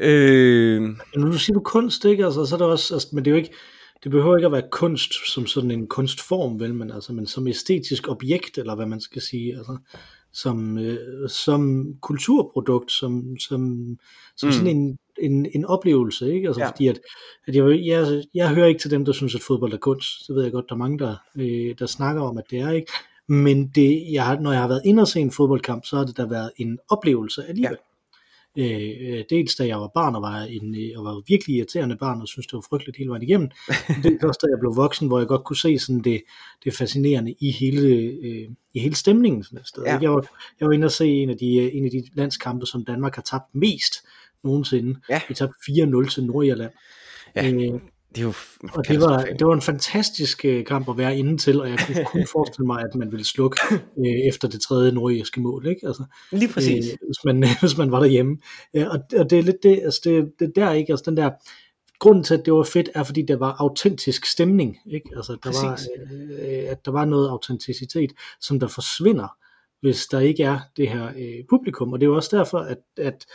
[0.00, 0.82] Øh...
[1.16, 2.24] Nu siger du kunst, ikke?
[2.24, 3.54] Altså, så er det også, altså, men det er jo ikke,
[4.02, 7.48] det behøver ikke at være kunst som sådan en kunstform, vel, men, altså, men som
[7.48, 9.76] æstetisk objekt, eller hvad man skal sige, altså,
[10.32, 13.86] som, øh, som kulturprodukt, som, som,
[14.36, 14.52] som mm.
[14.52, 16.46] sådan en, en, en oplevelse, ikke?
[16.48, 16.68] Altså, ja.
[16.68, 17.00] fordi at,
[17.46, 20.28] at jeg, jeg, jeg hører ikke til dem, der synes, at fodbold er kunst.
[20.28, 22.70] Det ved jeg godt, der er mange, der, øh, der snakker om, at det er
[22.70, 22.92] ikke.
[23.28, 26.16] Men det, jeg, når jeg har været inde og se en fodboldkamp, så har det
[26.16, 27.78] da været en oplevelse alligevel.
[27.80, 27.91] Ja.
[28.58, 31.96] Øh, øh, dels da jeg var barn og var, en, øh, og var virkelig irriterende
[31.96, 33.50] barn og synes det var frygteligt hele vejen igennem.
[34.02, 36.22] det er også da jeg blev voksen, hvor jeg godt kunne se sådan det,
[36.64, 37.86] det fascinerende i hele,
[38.24, 39.44] øh, i hele stemningen.
[39.44, 39.82] Sådan et sted.
[39.82, 39.98] Ja.
[40.02, 40.26] Jeg, var,
[40.60, 43.22] jeg var inde og se en af, de, en af de landskampe, som Danmark har
[43.22, 43.94] tabt mest
[44.44, 45.00] nogensinde.
[45.08, 45.20] Ja.
[45.28, 46.72] Vi tabte 4-0 til Nordirland.
[47.36, 47.52] Ja.
[47.52, 47.80] Øh,
[48.14, 48.32] det er jo
[48.72, 51.78] og det var, det var en fantastisk uh, kamp at være inde til, og jeg
[51.86, 53.58] kunne kun forestille mig, at man ville slukke
[53.96, 55.66] uh, efter det tredje nordjyske mål.
[55.66, 55.86] Ikke?
[55.86, 56.84] Altså, Lige præcis.
[56.84, 58.38] Uh, hvis, man, hvis man var derhjemme.
[58.74, 61.30] Uh, og, og det er lidt det, altså det, det der ikke, altså den der,
[61.98, 64.78] grunden til, at det var fedt, er fordi der var autentisk stemning.
[64.86, 65.10] Ikke?
[65.16, 69.36] Altså, der var, uh, at der var noget autenticitet, som der forsvinder,
[69.80, 71.92] hvis der ikke er det her uh, publikum.
[71.92, 73.26] Og det er jo også derfor, at, at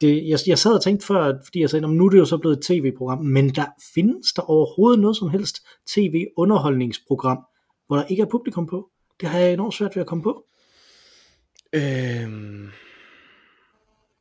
[0.00, 2.38] det, jeg, jeg sad og tænkte før, fordi jeg sagde, nu er det jo så
[2.38, 5.56] blevet et tv-program, men der findes der overhovedet noget som helst
[5.88, 7.38] tv-underholdningsprogram,
[7.86, 8.88] hvor der ikke er publikum på.
[9.20, 10.44] Det har jeg enormt svært ved at komme på.
[11.72, 12.68] Øhm,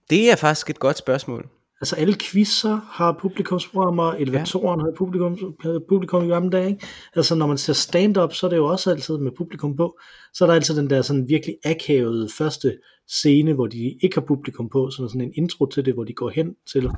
[0.10, 1.50] det er faktisk et godt spørgsmål.
[1.82, 4.86] Altså alle quizzer har publikumsprogrammer, elevatoren ja.
[4.86, 5.38] har publikum,
[5.90, 6.70] publikum i gamle dage.
[6.70, 6.88] Ikke?
[7.16, 10.00] Altså når man ser stand-up, så er det jo også altid med publikum på.
[10.34, 14.26] Så er der altid den der sådan virkelig akavede første scene, hvor de ikke har
[14.28, 16.90] publikum på, sådan, sådan en intro til det, hvor de går hen til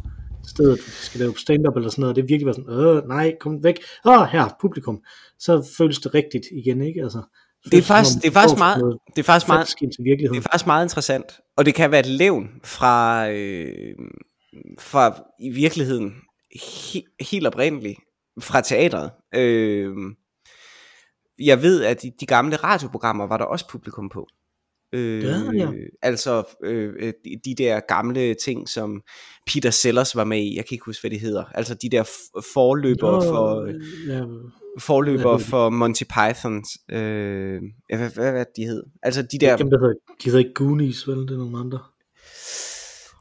[0.48, 3.36] stedet, de skal lave stand-up eller sådan noget, og det virkelig var sådan, øh, nej,
[3.40, 5.04] kom væk, åh, her, publikum.
[5.40, 7.04] Så føles det rigtigt igen, ikke?
[7.04, 7.22] Altså,
[7.72, 9.68] det er faktisk, det er faktisk meget, det er faktisk meget,
[10.32, 13.96] det er faktisk meget interessant, og det kan være et levn fra, øh,
[14.80, 16.14] fra i virkeligheden
[16.56, 18.00] he, helt oprindeligt
[18.42, 19.12] fra teatret.
[19.36, 19.94] Øh,
[21.40, 24.28] jeg ved, at i de gamle radioprogrammer var der også publikum på.
[24.94, 25.70] Øh, ja, ja.
[26.02, 29.02] Altså øh, de, de der gamle ting, som
[29.48, 31.44] Peter Sellers var med i, jeg kan ikke huske, hvad det hedder.
[31.44, 32.04] Altså de der
[32.54, 33.68] forløber Nå, for...
[34.14, 34.26] Ja,
[34.80, 38.84] forløber ja, for Monty Pythons, øh, hvad, hvad, hvad de hed?
[39.04, 39.58] Altså de der...
[39.58, 41.18] Dem, der hedder, de hedder ikke Goonies, vel?
[41.18, 41.80] Det er nogle andre.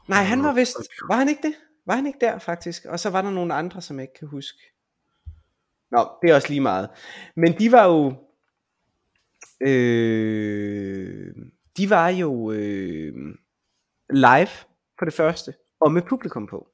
[0.07, 0.77] Nej, han var vist,
[1.09, 1.53] var han ikke det?
[1.85, 2.85] Var han ikke der faktisk?
[2.85, 4.57] Og så var der nogle andre, som jeg ikke kan huske.
[5.91, 6.89] Nå, det er også lige meget.
[7.35, 8.13] Men de var jo,
[9.67, 11.35] øh,
[11.77, 13.13] de var jo øh,
[14.09, 14.49] live
[14.99, 16.67] for det første, og med publikum på.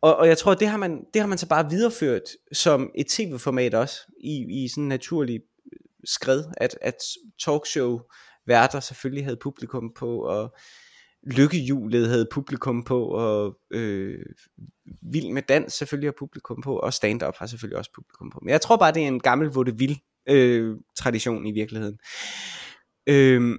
[0.00, 3.06] Og, og jeg tror, det har, man, det har man så bare videreført som et
[3.06, 5.40] tv-format også, i, i sådan en naturlig
[5.72, 6.96] øh, skred, at, at
[7.44, 8.00] talkshow
[8.46, 10.56] værter selvfølgelig havde publikum på, og
[11.22, 14.18] lykkehjulet havde publikum på, og øh,
[15.02, 18.40] Vild med Dans selvfølgelig har publikum på, og stand-up har selvfølgelig også publikum på.
[18.42, 19.96] Men jeg tror bare, det er en gammel vaudeville
[20.28, 21.98] øh, tradition i virkeligheden.
[23.06, 23.58] Øh,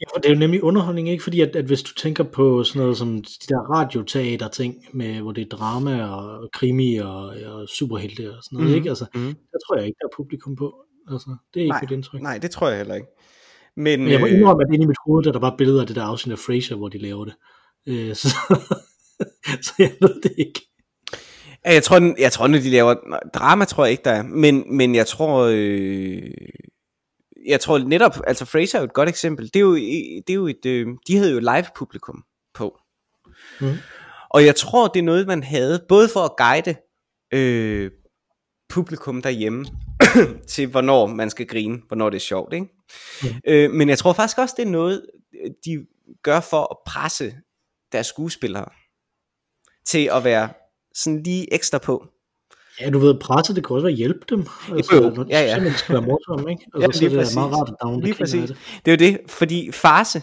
[0.00, 1.22] Ja, for det er jo nemlig underholdning, ikke?
[1.22, 5.20] Fordi at, at hvis du tænker på sådan noget som de der radioteater ting, med,
[5.20, 8.76] hvor det er drama og krimi og, og superhelte og sådan noget, mm.
[8.76, 8.88] ikke?
[8.88, 9.34] Altså, mm.
[9.52, 10.74] der tror jeg ikke, der er publikum på.
[11.10, 12.22] Altså, det er ikke nej, mit indtryk.
[12.22, 13.08] Nej, det tror jeg heller ikke.
[13.76, 15.56] Men, Men jeg må øh, indrømme, at inde i mit hoved, der er der bare
[15.58, 17.34] billeder af det der afsnit af Frasier, hvor de laver det.
[17.86, 18.28] Øh, så,
[19.66, 20.60] så jeg ved det ikke.
[21.64, 22.94] Jeg tror, jeg tror, når de laver
[23.34, 24.22] drama, tror jeg ikke, der er.
[24.22, 26.30] Men, men jeg tror, øh,
[27.46, 29.44] jeg tror netop, altså Fraser er jo et godt eksempel.
[29.44, 32.24] Det er jo, det er jo et, øh, de havde jo live publikum
[32.54, 32.78] på.
[33.60, 33.74] Mm.
[34.30, 36.76] Og jeg tror, det er noget, man havde, både for at guide
[37.32, 37.90] øh,
[38.68, 39.66] publikum derhjemme,
[40.52, 42.54] til hvornår man skal grine, hvornår det er sjovt.
[42.54, 42.66] Ikke?
[43.22, 43.28] Mm.
[43.46, 45.06] Øh, men jeg tror faktisk også, det er noget,
[45.64, 45.86] de
[46.22, 47.34] gør for at presse
[47.92, 48.68] deres skuespillere
[49.86, 50.48] til at være
[50.94, 52.06] sådan lige ekstra på.
[52.80, 54.46] Ja, du ved, presset, det kan også være at hjælpe dem.
[54.72, 55.54] Altså, jo, de ja, ja.
[55.54, 56.66] simpelthen skal være morsomme, ikke?
[56.74, 58.50] Altså, Ja, så lige det er meget rart, at der Lige præcis.
[58.50, 58.58] det.
[58.84, 60.22] Det er jo det, fordi farse,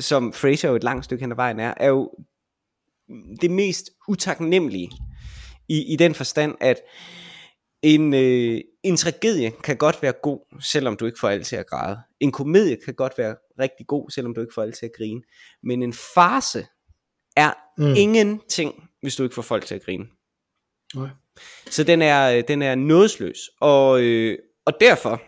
[0.00, 2.10] som Fraser jo et langt stykke hen ad vejen er, er jo
[3.40, 4.90] det mest utaknemmelige
[5.68, 6.76] i, i den forstand, at
[7.82, 11.66] en, øh, en tragedie kan godt være god, selvom du ikke får alle til at
[11.66, 11.98] græde.
[12.20, 15.22] En komedie kan godt være rigtig god, selvom du ikke får alle til at grine.
[15.62, 16.66] Men en farse
[17.36, 17.94] er mm.
[17.96, 20.06] ingenting, hvis du ikke får folk til at grine.
[20.94, 21.08] Nej.
[21.70, 23.38] Så den er, øh, den er nådesløs.
[23.60, 25.22] Og, øh, og derfor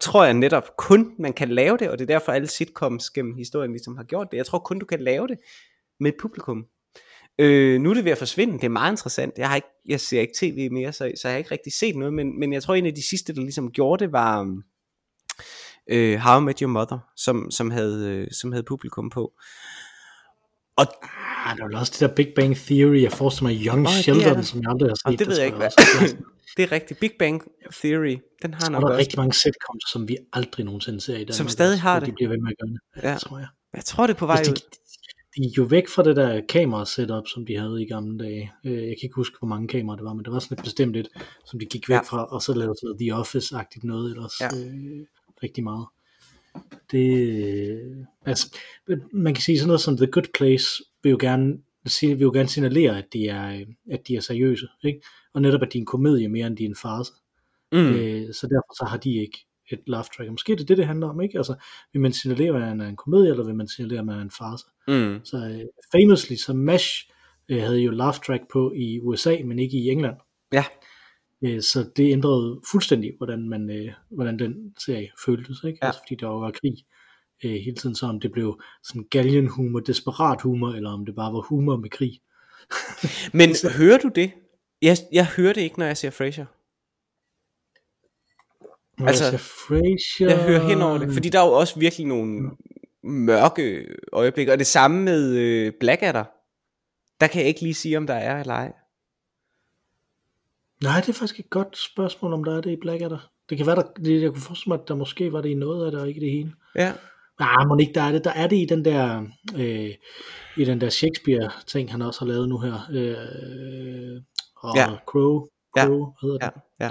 [0.00, 3.34] tror jeg netop kun, man kan lave det, og det er derfor alle sitcoms gennem
[3.34, 4.36] historien ligesom har gjort det.
[4.36, 5.38] Jeg tror kun, du kan lave det
[6.00, 6.66] med et publikum.
[7.38, 8.54] Øh, nu er det ved at forsvinde.
[8.54, 9.38] Det er meget interessant.
[9.38, 11.96] Jeg, har ikke, jeg ser ikke tv mere, så, så jeg har ikke rigtig set
[11.96, 12.14] noget.
[12.14, 14.62] Men, men jeg tror, en af de sidste, der ligesom gjorde det, var
[15.90, 19.32] øh, How I Met Your Mother, som, som, havde, øh, som havde publikum på.
[20.78, 20.86] Og
[21.46, 24.34] Ah, der er også det der Big Bang Theory, jeg forestiller mig Young er Sheldon,
[24.36, 24.42] der.
[24.42, 25.06] som jeg aldrig har set.
[25.06, 25.70] og det ved jeg ikke, hvad.
[26.56, 27.00] det er rigtigt.
[27.00, 28.98] Big Bang Theory, den har Så er nok der også.
[28.98, 31.34] rigtig mange sitcoms, som vi aldrig nogensinde ser i Danmark.
[31.34, 32.06] Som stadig også, har det.
[32.08, 33.08] De bliver ved med at gøre det.
[33.08, 33.48] Ja, tror jeg.
[33.74, 34.56] Jeg tror, det er på vej Altså, ud.
[35.36, 38.52] de, er jo væk fra det der kamera setup, som de havde i gamle dage.
[38.66, 40.64] Øh, Jeg kan ikke huske, hvor mange kameraer det var, men det var sådan et
[40.64, 41.08] bestemt et,
[41.46, 42.00] som de gik væk Ja.
[42.00, 44.32] fra, og så lavede sådan noget The Office-agtigt noget ellers.
[44.40, 44.46] Ja.
[44.46, 45.06] Øh,
[45.42, 45.86] rigtig meget.
[46.90, 48.56] Det, altså,
[49.12, 50.66] man kan sige sådan noget som The Good Place
[51.02, 51.58] vil jo gerne
[52.02, 55.00] vil jo gerne signalere, at de er, at de er seriøse, ikke?
[55.34, 57.12] Og netop, at de er en komedie mere, end de er en farce.
[57.72, 57.78] Mm.
[57.78, 60.30] Øh, så derfor så har de ikke et laugh track.
[60.30, 61.38] Måske det er det, det handler om, ikke?
[61.38, 61.54] Altså,
[61.92, 64.22] vil man signalere, at man er en komedie, eller vil man signalere, at man er
[64.22, 64.64] en farce?
[64.88, 65.20] Mm.
[65.24, 65.60] Så øh,
[65.92, 67.10] famously, så MASH
[67.48, 70.16] øh, havde jo laugh track på i USA, men ikke i England.
[70.52, 70.64] Ja.
[71.42, 75.78] Øh, så det ændrede fuldstændig, hvordan, man, øh, hvordan den serie føltes, ikke?
[75.82, 75.86] Ja.
[75.86, 76.76] Altså, fordi der var krig
[77.44, 81.32] øh, hele tiden, så om det blev sådan galgenhumor, desperat humor, eller om det bare
[81.32, 82.20] var humor med krig.
[83.38, 84.32] Men hører du det?
[84.82, 86.46] Jeg, jeg hører det ikke, når jeg ser Frasier.
[88.98, 92.06] Når Altså, jeg Frasier, Jeg hører hen over det, fordi der er jo også virkelig
[92.06, 92.50] nogle
[93.02, 94.52] mørke øjeblikke.
[94.52, 96.24] Og det samme med øh, Blackadder.
[97.20, 98.72] Der kan jeg ikke lige sige, om der er eller ej.
[100.82, 103.30] Nej, det er faktisk et godt spørgsmål, om der er det i Blackadder.
[103.50, 105.54] Det kan være, der, det, jeg kunne forestille mig, at der måske var det i
[105.54, 106.52] noget af det, og ikke det hele.
[106.76, 106.92] Ja.
[107.40, 108.24] Ah, må ikke der er det.
[108.24, 109.22] Der er det i den der,
[109.56, 109.90] øh,
[110.56, 112.74] i den der Shakespeare-ting, han også har lavet nu her.
[112.92, 114.22] Øh,
[114.56, 114.96] og Ja.
[115.06, 115.86] Crow, Ja.
[115.86, 116.60] Crow, hvad hedder den?
[116.80, 116.90] Ja, ja.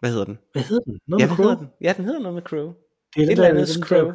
[0.00, 0.38] Hvad hedder den?
[0.52, 0.98] Hvad hedder den?
[1.06, 1.66] Noget Ja, med hvad hedder Crow?
[1.66, 1.72] den?
[1.80, 2.72] Ja, den hedder noget med Crow.
[3.16, 3.98] Det er Et eller andet Crow.
[4.06, 4.14] der,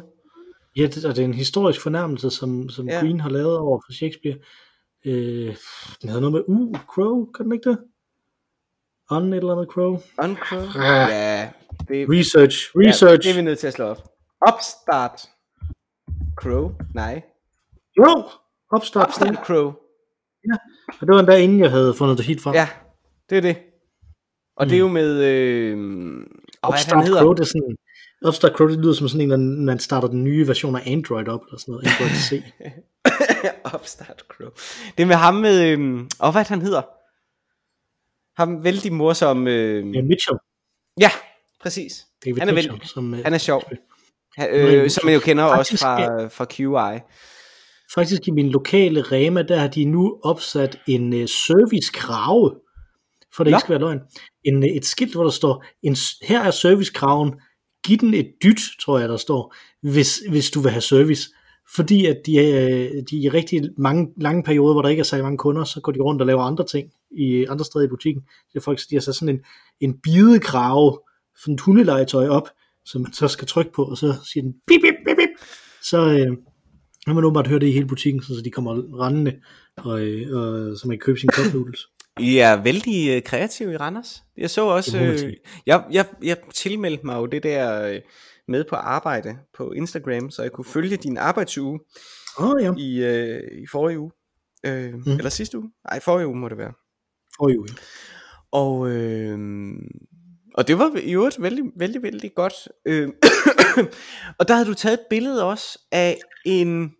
[0.76, 2.94] ja, det, og det er en historisk fornærmelse, som, som Ja.
[2.94, 3.00] ja.
[3.00, 4.36] Queen har lavet over for Shakespeare.
[5.04, 5.56] Øh,
[6.02, 7.78] den hedder noget med, uh, Crow, kan den ikke det?
[9.10, 9.98] On et eller andet Crow.
[10.18, 10.82] On Crow?
[10.82, 11.50] Ja,
[11.88, 13.22] det, Research, ja, research.
[13.22, 14.02] det er vi nødt til at slå op.
[14.48, 15.28] Upstart
[16.36, 16.72] Crow?
[16.94, 17.22] Nej.
[17.98, 18.24] Jo,
[18.70, 19.08] opstart.
[19.08, 19.66] Upstart Crow.
[21.00, 22.54] Og det var endda inden jeg havde fundet det helt frem.
[22.54, 22.68] Ja,
[23.30, 23.56] det er det.
[24.56, 25.24] Og det er jo med...
[25.24, 25.76] Øh,
[26.62, 27.20] og hvad Upstart hedder?
[27.20, 27.76] Crow, det er sådan,
[28.26, 31.28] Upstart Crow, det lyder som sådan en, når man starter den nye version af Android
[31.28, 32.42] op, eller sådan noget, Android C.
[33.74, 34.50] Upstart Crow.
[34.96, 35.68] Det er med ham med...
[35.68, 36.82] Øh, og hvad han hedder?
[38.38, 39.46] Ham vældig morsom...
[39.46, 40.36] Øh, Ja, Mitchell.
[41.00, 41.10] ja,
[41.62, 42.06] præcis.
[42.24, 43.62] David Han er Mitchell, vældig- som, øh, Han er sjov.
[44.36, 47.00] Han, øh, som man jo kender også Faktisk, fra, fra QI.
[47.94, 52.54] Faktisk i min lokale Rema, der har de nu opsat en uh, servicekrave,
[53.34, 53.56] for det Nå.
[53.56, 54.00] ikke skal være løgn.
[54.44, 57.32] En, uh, et skilt, hvor der står, en, her er servicekraven,
[57.84, 61.28] giv den et dyt, tror jeg der står, hvis, hvis du vil have service.
[61.74, 65.24] Fordi at de, øh, de i rigtig mange lange perioder, hvor der ikke er særlig
[65.24, 68.22] mange kunder, så går de rundt og laver andre ting i andre steder i butikken.
[68.22, 69.40] Det er folk, de har sat sådan en,
[69.80, 70.98] en bidekrave,
[71.36, 72.48] sådan et hundelegetøj op,
[72.84, 75.46] som man så skal trykke på, og så siger den bip, bip, bip, bip.
[75.82, 76.30] Så, øh,
[77.06, 79.40] nu må man åbenbart høre det i hele butikken, så de kommer rendende,
[79.76, 81.80] og, øh, og så man kan købe sin cup noodles.
[82.20, 84.22] I er vældig øh, kreative i Randers.
[84.36, 85.32] Jeg så også, øh,
[85.66, 88.00] jeg, jeg, jeg tilmeldte mig jo det der øh,
[88.48, 91.80] med på arbejde på Instagram, så jeg kunne følge din arbejdsuge
[92.38, 94.10] oh, ja, i, øh, i forrige uge.
[94.66, 95.12] Øh, mm.
[95.12, 95.70] Eller sidste uge?
[95.90, 96.72] Nej, forrige uge må det være.
[97.38, 97.66] For jo.
[97.68, 97.74] ja.
[98.52, 99.38] Og, øh,
[100.54, 102.68] og det var i øvrigt vældig, vældig, vældig godt.
[102.84, 103.08] Øh,
[104.38, 106.94] og der havde du taget et billede også af en...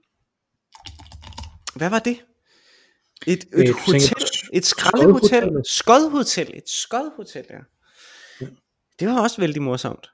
[1.77, 2.25] Hvad var det?
[3.27, 4.15] Et, Øh, et du hotel,
[4.53, 7.59] et skraldehotel, skodhotel, et skodhotel, ja.
[9.01, 10.11] Det var også vældig morsomt.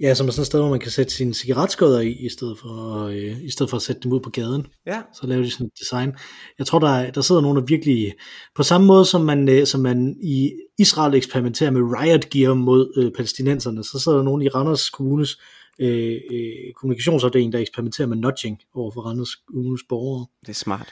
[0.00, 2.58] Ja, som er sådan et sted, hvor man kan sætte sine cigaretskodder i, i stedet
[2.58, 4.66] for, øh, i stedet for at sætte dem ud på gaden.
[4.86, 6.12] Ja, Så laver de sådan et design.
[6.58, 8.14] Jeg tror, der, er- der sidder nogen, der virkelig...
[8.56, 12.92] På samme måde, som man, øh, som man i Israel eksperimenterer med riot gear mod
[12.96, 15.40] øh, palæstinenserne, så sidder der nogen i Randers Kommunes
[15.80, 20.26] øh, øh, kommunikationsafdeling, der eksperimenterer med nudging over for Randers Kommunes borgere.
[20.40, 20.88] det er smart.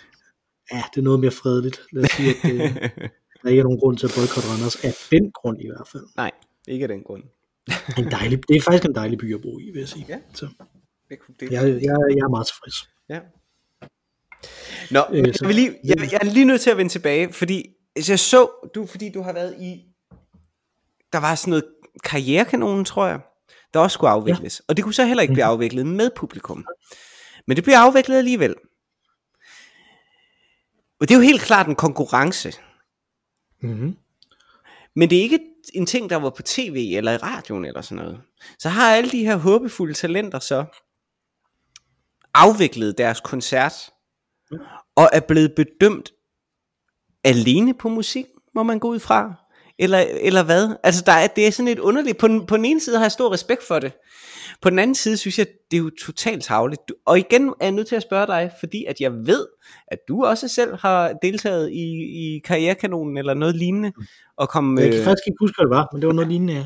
[0.73, 1.81] Ja, det er noget mere fredeligt.
[1.93, 2.61] Lad os sige, at, øh,
[3.43, 6.05] der ikke er nogen grund til at boykotte Randers, af den grund i hvert fald.
[6.17, 6.31] Nej,
[6.69, 7.23] ikke af den grund.
[7.99, 10.07] En dejlig, det er faktisk en dejlig by at bo i, vil jeg sige.
[10.09, 10.19] Ja.
[10.35, 10.49] Så
[11.41, 12.91] det, jeg, jeg, jeg er meget tilfreds.
[13.09, 13.21] Ja.
[14.91, 17.33] Nå, Øh, men jeg, vil lige, jeg, jeg er lige nødt til at vende tilbage,
[17.33, 17.67] fordi
[18.09, 19.85] jeg så, du, fordi du har været i,
[21.13, 21.65] der var sådan noget
[22.05, 23.21] karrierekanonen, tror jeg,
[23.75, 24.61] der også skulle afvikles.
[24.61, 24.65] Ja.
[24.69, 26.67] Og det kunne så heller ikke blive afviklet med publikum.
[27.47, 28.55] Men det bliver afviklet alligevel.
[31.01, 32.53] Og det er jo helt klart en konkurrence.
[33.61, 33.97] Mm-hmm.
[34.97, 35.41] Men det er ikke
[35.75, 38.21] en ting, der var på tv eller i radioen eller sådan noget.
[38.59, 40.65] Så har alle de her håbefulde talenter så
[42.35, 43.91] afviklet deres koncert
[44.97, 46.13] og er blevet bedømt
[47.25, 49.46] alene på musik, må man gå ud fra.
[49.79, 50.77] Eller, eller hvad?
[50.83, 53.05] Altså der er, det er sådan et underligt, på den, på den ene side har
[53.05, 53.93] jeg stor respekt for det,
[54.63, 56.93] på den anden side synes jeg, det er jo totalt tavligt.
[57.07, 59.47] Og igen er jeg nødt til at spørge dig, fordi at jeg ved,
[59.89, 63.93] at du også selv har deltaget i, i karrierekanonen eller noget lignende,
[64.37, 64.79] og kom...
[64.79, 66.65] Jeg kan øh, faktisk ikke huske, hvad det var, men det var noget lignende, ja.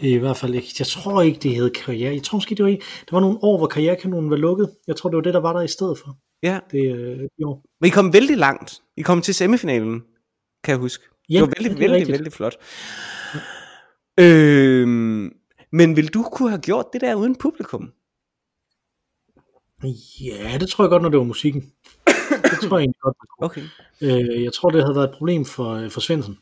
[0.00, 0.74] I hvert fald ikke.
[0.78, 2.14] Jeg tror ikke, det hed karriere.
[2.14, 2.84] Jeg tror måske, det var, ikke.
[3.10, 4.70] der var nogle år, hvor karrierekanonen var lukket.
[4.86, 6.16] Jeg tror, det var det, der var der i stedet for.
[6.42, 7.60] Ja, Det, øh, jo.
[7.80, 8.82] men I kom vældig langt.
[8.96, 10.02] I kom til semifinalen,
[10.64, 11.04] kan jeg huske.
[11.30, 12.12] Ja, det var det vældig, er vældig, rigtigt.
[12.18, 12.56] vældig flot.
[14.20, 15.32] Øhm,
[15.72, 17.90] men vil du kunne have gjort det der uden publikum?
[20.24, 21.72] Ja, det tror jeg godt, når det var musikken.
[22.50, 23.44] det tror jeg egentlig godt, man kunne.
[23.46, 23.62] Okay.
[24.36, 26.38] Øh, jeg tror, det havde været et problem for, øh, for Svendsen.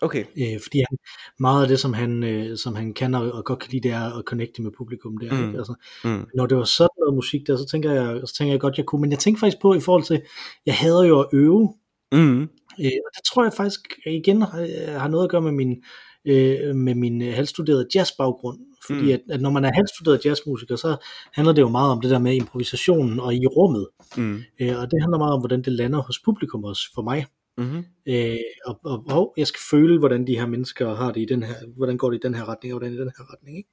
[0.00, 0.20] Okay.
[0.38, 0.98] Øh, fordi han,
[1.38, 3.90] meget af det, som han, øh, som han kan og, og godt kan lide, det
[3.94, 5.18] er at connecte med publikum.
[5.18, 5.46] Der, Mm.
[5.46, 5.58] ikke?
[5.58, 6.26] Altså, Mm.
[6.34, 8.86] når det var sådan noget musik der, så tænker jeg, så tænker jeg godt, jeg
[8.86, 9.00] kunne.
[9.00, 10.22] Men jeg tænker faktisk på i forhold til,
[10.66, 11.74] jeg hader jo at øve.
[12.12, 12.48] Mm.
[12.80, 15.82] Øh, og det tror jeg faktisk igen har, har noget at gøre med min,
[16.24, 18.58] øh, med min øh, halvstuderede jazzbaggrund.
[18.86, 19.08] Fordi Mm.
[19.10, 20.96] at, at når man er halvstuderet jazzmusiker, så
[21.32, 23.88] handler det jo meget om det der med improvisationen og i rummet.
[24.16, 24.42] Mm.
[24.60, 27.26] Øh, og det handler meget om, hvordan det lander hos publikum også for mig.
[27.58, 27.84] Mm.
[28.06, 28.36] Øh,
[28.66, 31.54] og, og, og jeg skal føle, hvordan de her mennesker har det i den her,
[31.76, 33.70] hvordan går det i den her retning, og hvordan i den her retning, ikke?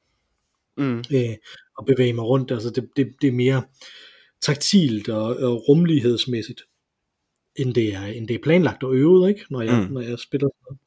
[0.77, 1.03] Mm.
[1.13, 1.35] Øh,
[1.77, 3.63] og bevæge mig rundt, altså det, det, det er mere
[4.41, 6.61] taktilt og, og rumlighedsmæssigt,
[7.55, 9.45] end det, er, end det er planlagt og øvet, ikke?
[9.49, 9.93] Når jeg, Mm.
[9.93, 10.77] når jeg spiller sådan.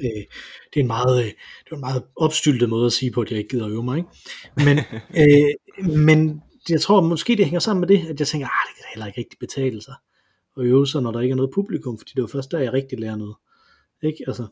[0.00, 0.24] Øh,
[0.74, 1.24] det er en meget, øh,
[1.64, 3.82] det er en meget opstyltet måde at sige på, at jeg ikke gider at øve
[3.84, 4.08] mig, ikke?
[4.56, 4.78] Men,
[5.20, 8.76] øh, men jeg tror måske det hænger sammen med det, at jeg tænker, ah, det
[8.76, 9.94] kan da heller ikke rigtig betale sig
[10.58, 12.72] at øve sig, når der ikke er noget publikum, fordi det var først der, jeg
[12.72, 13.36] rigtig lærer noget.
[14.02, 14.24] Ikke?
[14.26, 14.46] Altså,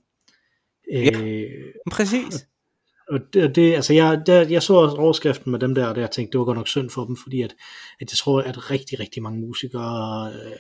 [0.93, 1.51] øh,
[1.91, 2.47] Præcis.
[3.11, 6.01] og det, det, altså jeg, der, jeg så også overskriften med dem der, og der
[6.01, 7.55] jeg tænkte, det var godt nok synd for dem, fordi at,
[8.01, 10.53] at jeg tror, at rigtig, rigtig mange musikere øh,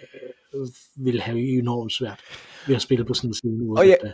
[0.96, 2.20] vil have enormt svært
[2.66, 4.12] ved at spille på sådan en scene, uden Og ja- der,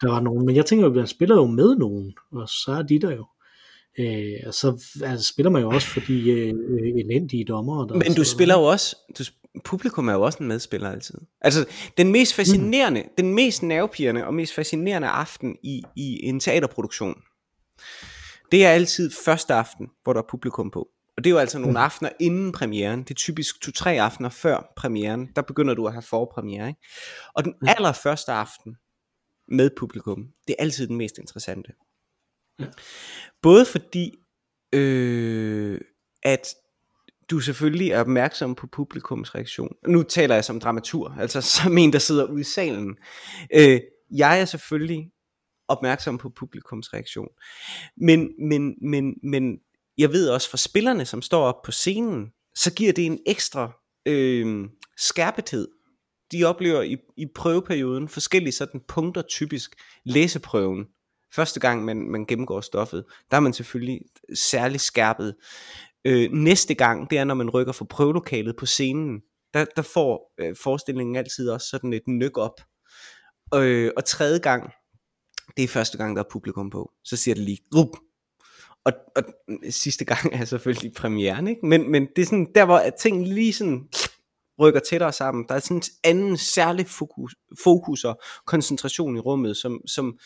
[0.00, 0.46] der var nogen.
[0.46, 3.10] Men jeg tænker jo, at man spiller jo med nogen, og så er de der
[3.10, 3.26] jo.
[3.98, 4.68] Øh, og så
[5.04, 6.54] altså, spiller man jo også for de øh,
[7.04, 7.86] elendige dommer.
[7.86, 9.24] Der Men du spiller jo også, du,
[9.64, 11.18] publikum er jo også en medspiller altid.
[11.40, 13.08] Altså, den mest fascinerende, mm.
[13.18, 17.14] den mest nervepirrende og mest fascinerende aften i, i en teaterproduktion,
[18.52, 20.88] det er altid første aften, hvor der er publikum på.
[21.16, 21.76] Og det er jo altså nogle Mm.
[21.84, 23.02] aftener inden premieren.
[23.02, 25.28] Det er typisk to-tre aftener før premieren.
[25.36, 26.68] Der begynder du at have forpremiere.
[26.68, 26.80] Ikke?
[27.34, 28.76] Og den allerførste aften
[29.48, 31.72] med publikum, det er altid den mest interessante.
[32.58, 32.66] Ja.
[33.42, 34.14] Både fordi,
[34.72, 35.80] øh,
[36.22, 36.54] at
[37.30, 39.74] du selvfølgelig er opmærksom på publikums reaktion.
[39.86, 42.96] Nu taler jeg som dramatur, altså som en, der sidder ude i salen.
[43.56, 43.80] Øh,
[44.16, 45.10] jeg er selvfølgelig
[45.68, 47.28] opmærksom på publikums reaktion.
[47.96, 49.58] Men, men, men, men
[49.98, 53.72] jeg ved også fra spillerne, som står op på scenen, så giver det en ekstra
[54.06, 55.68] øh, skærpethed.
[56.32, 59.74] De oplever i, i prøveperioden forskellige sådan punkter, typisk
[60.04, 60.86] læseprøven.
[61.34, 64.00] Første gang man, man gennemgår stoffet, der er man selvfølgelig
[64.34, 65.34] særlig skærpet.
[66.04, 69.20] Øh, næste gang, det er når man rykker fra prøvelokalet på scenen.
[69.54, 72.60] Der, der får øh, forestillingen altid også sådan et nyk op.
[73.54, 74.72] Øh, og tredje gang,
[75.56, 76.92] det er første gang, der er publikum på.
[77.04, 77.88] Så siger det lige, grup.
[78.84, 79.22] Og, og
[79.70, 81.66] sidste gang er selvfølgelig premieren, ikke?
[81.66, 83.88] Men, men det er sådan, der hvor ting lige sådan
[84.60, 85.44] rykker tættere sammen.
[85.48, 90.18] Der er sådan en anden særlig fokus, fokus og koncentration i rummet, som, som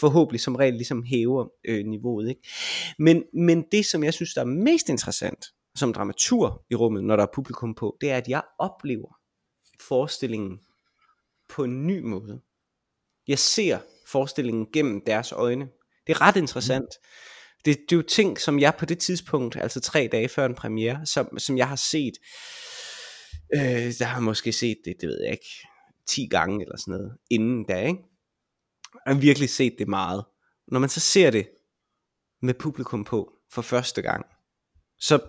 [0.00, 2.28] forhåbentlig som regel ligesom hæver øh, niveauet.
[2.28, 2.48] Ikke?
[2.98, 5.44] Men, men det, som jeg synes, der er mest interessant
[5.74, 9.18] som dramatur i rummet, når der er publikum på, det er, at jeg oplever
[9.80, 10.60] forestillingen
[11.48, 12.40] på en ny måde.
[13.28, 15.68] Jeg ser forestillingen gennem deres øjne.
[16.06, 16.88] Det er ret interessant.
[17.02, 17.06] Mm.
[17.64, 20.54] Det, det er jo ting, som jeg på det tidspunkt, altså tre dage før en
[20.54, 22.14] premiere, som, som jeg har set,
[23.54, 25.66] øh, der har måske set det, det ved jeg ikke,
[26.06, 28.00] 10 gange eller sådan noget, inden da, ikke?
[29.06, 30.24] Jeg har virkelig set det meget.
[30.68, 31.48] Når man så ser det
[32.42, 34.26] med publikum på for første gang,
[34.98, 35.20] så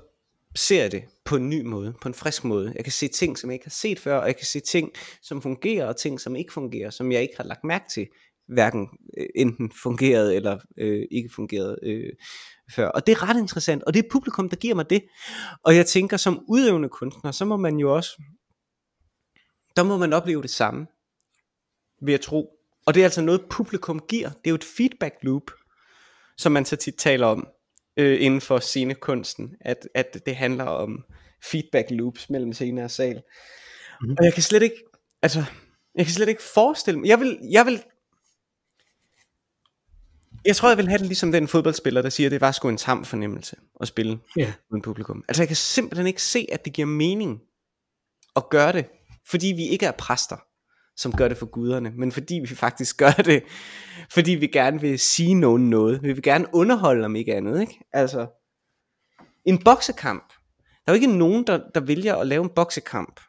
[0.56, 2.74] ser det på en ny måde, på en frisk måde.
[2.76, 4.92] Jeg kan se ting, som jeg ikke har set før, og jeg kan se ting,
[5.22, 8.08] som fungerer, og ting, som ikke fungerer, som jeg ikke har lagt mærke til,
[8.48, 8.88] hverken
[9.18, 12.14] øh, enten fungerede eller øh, ikke fungerede øh,
[12.76, 12.88] før.
[12.88, 15.04] Og det er ret interessant, og det er publikum, der giver mig det.
[15.64, 18.22] Og jeg tænker, som udøvende kunstner, så må man jo også,
[19.76, 20.88] der må man opleve det samme,
[22.02, 22.50] ved at tro.
[22.86, 24.30] Og det er altså noget, publikum giver.
[24.30, 25.52] Det er jo et feedback loop,
[26.38, 27.48] som man så tit taler om
[27.98, 31.04] øh, inden for scenekunsten, at, at det handler om
[31.52, 33.22] feedback loops mellem scene og sal.
[34.02, 34.16] Mm.
[34.20, 34.84] Og jeg kan slet ikke,
[35.22, 35.44] altså,
[35.96, 37.84] jeg kan slet ikke forestille mig, jeg vil, jeg vil,
[40.46, 42.70] jeg tror, jeg vil have det ligesom den fodboldspiller, der siger, at det var sgu
[42.70, 44.54] en tam fornemmelse at spille Ja.
[44.72, 45.24] uden publikum.
[45.28, 47.42] Altså, jeg kan simpelthen ikke se, at det giver mening
[48.36, 48.86] at gøre det,
[49.30, 50.38] fordi vi ikke er præster,
[50.96, 53.44] som gør det for guderne, men fordi vi faktisk gør det,
[54.12, 56.04] fordi vi gerne vil sige nogen noget.
[56.04, 57.80] Vi vil gerne underholde om ikke andet, ikke?
[57.94, 58.28] Altså,
[59.46, 60.34] en boksekamp.
[60.58, 63.20] Der er jo ikke nogen, der, der vælger at lave en boksekamp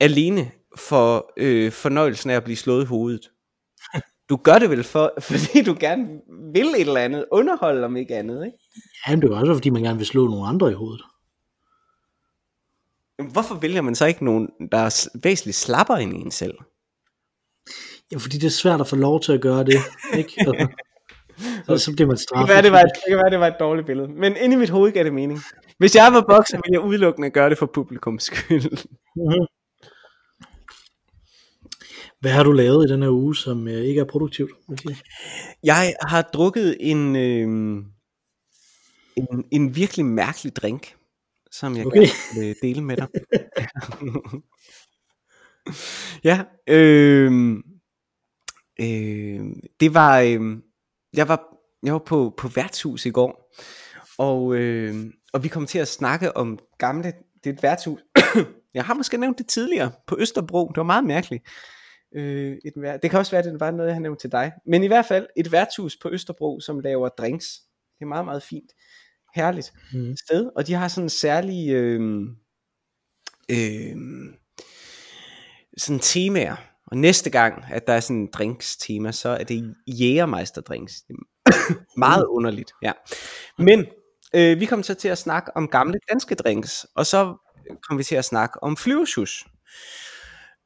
[0.00, 3.30] alene for øh, fornøjelsen af at blive slået i hovedet.
[4.28, 6.06] Du gør det vel for, fordi du gerne
[6.52, 8.58] vil et eller andet, underholde om ikke andet, ikke?
[9.06, 11.02] Ja, men det er også, fordi man gerne vil slå nogle andre i hovedet.
[13.32, 16.54] Hvorfor vælger man så ikke nogen, der er væsentligt slapper end en selv?
[18.12, 19.74] Ja, fordi det er svært at få lov til at gøre det,
[20.18, 20.44] ikke?
[20.48, 20.54] Og,
[21.78, 22.48] så, så bliver man Det kan, straffet.
[22.54, 24.08] være, det, var et, det kan være, det var et dårligt billede.
[24.08, 25.40] Men inde i mit hoved gav det mening.
[25.78, 28.86] Hvis jeg var bokser, ville jeg udelukkende gøre det for publikums skyld.
[29.16, 29.46] Mhm.
[32.20, 34.50] Hvad har du lavet i den her uge, som øh, ikke er produktivt?
[34.68, 35.02] Mathias?
[35.62, 37.84] Jeg har drukket en, øh,
[39.16, 40.96] en, en virkelig mærkelig drink,
[41.50, 42.00] som jeg Okay.
[42.00, 43.08] gerne vil dele med dig.
[46.24, 47.52] ja, øh,
[48.80, 49.46] øh,
[49.80, 50.58] det var, øh,
[51.14, 51.44] jeg var,
[51.82, 53.52] jeg var på, på værtshus i går,
[54.18, 54.94] og, øh,
[55.32, 57.12] og vi kom til at snakke om gamle,
[57.44, 58.00] det er et værtshus,
[58.74, 61.44] jeg har måske nævnt det tidligere, på Østerbro, det var meget mærkeligt.
[62.14, 64.32] Øh, et vær- det kan også være, at det var noget, jeg har nævnt til
[64.32, 64.52] dig.
[64.66, 67.46] Men i hvert fald et værtshus på Østerbro, som laver drinks.
[67.98, 68.70] Det er meget, meget fint.
[69.34, 70.16] Herligt Mhm.
[70.16, 70.50] sted.
[70.56, 71.70] Og de har sådan en særlig...
[71.70, 72.00] Øh,
[73.50, 73.96] øh,
[75.78, 76.56] sådan temaer.
[76.86, 80.92] Og næste gang, at der er sådan en drinks tema, så er det Jægermeister drinks.
[81.02, 82.92] Det er meget underligt, ja.
[83.58, 83.86] Men
[84.34, 87.36] øh, vi kom så til at snakke om gamle danske drinks, og så
[87.88, 89.44] kom vi til at snakke om flyvershus.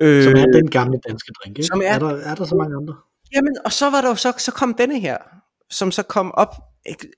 [0.02, 1.66] Øh, Som er den gamle danske drink, ikke?
[1.66, 2.94] som er- er, der, er der så mange andre?
[3.34, 5.16] Jamen, og så var der jo så, så kom denne her,
[5.70, 6.54] som så kom op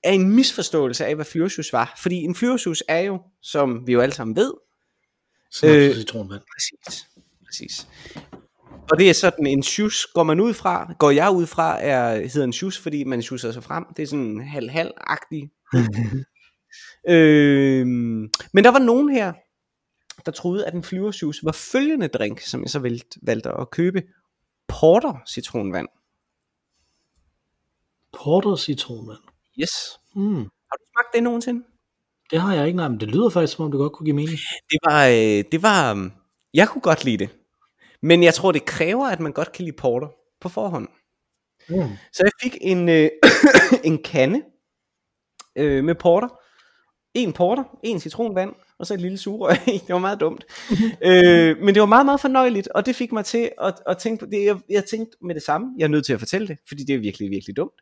[0.03, 1.93] af en misforståelse af, hvad flyvershus var.
[2.01, 4.51] Fordi en flyvershus er jo, som vi jo alle sammen ved,
[5.63, 6.41] Øh, citronvand.
[6.55, 7.05] Præcis.
[7.45, 7.87] Præcis.
[8.91, 12.15] Og det er sådan en shoes, går man ud fra, går jeg ud fra, er,
[12.19, 13.85] hedder en shoes, fordi man shoeser sig frem.
[13.97, 15.49] Det er sådan halv-halv-agtig.
[17.09, 17.87] øh,
[18.53, 19.33] men der var nogen her,
[20.25, 24.03] der troede, at en flyvershoes var følgende drink, som jeg så valgte, valgte at købe.
[24.67, 25.87] Porter citronvand.
[28.13, 29.19] Porter citronvand.
[29.61, 29.99] Yes.
[30.15, 30.35] Mm.
[30.35, 31.63] Har du smagt det nogensinde?
[32.31, 34.15] Det har jeg ikke, nej, men det lyder faktisk, som om det godt kunne give
[34.15, 34.37] mening.
[34.71, 36.11] Det var, øh, det var, øh,
[36.53, 37.29] jeg kunne godt lide det.
[38.01, 40.07] Men jeg tror, det kræver, at man godt kan lide porter
[40.41, 40.87] på forhånd.
[41.69, 41.89] Mm.
[42.13, 43.09] Så jeg fik en, øh,
[43.89, 44.41] en kande
[45.55, 46.27] øh, med porter.
[47.13, 49.71] En porter, en citronvand, og så et lille sugerør i.
[49.87, 50.45] Det var meget dumt.
[51.01, 54.25] øh, men det var meget, meget fornøjeligt, og det fik mig til at, at tænke
[54.25, 54.45] på det.
[54.45, 56.95] Jeg, jeg tænkte med det samme, jeg er nødt til at fortælle det, fordi det
[56.95, 57.81] er virkelig, virkelig dumt.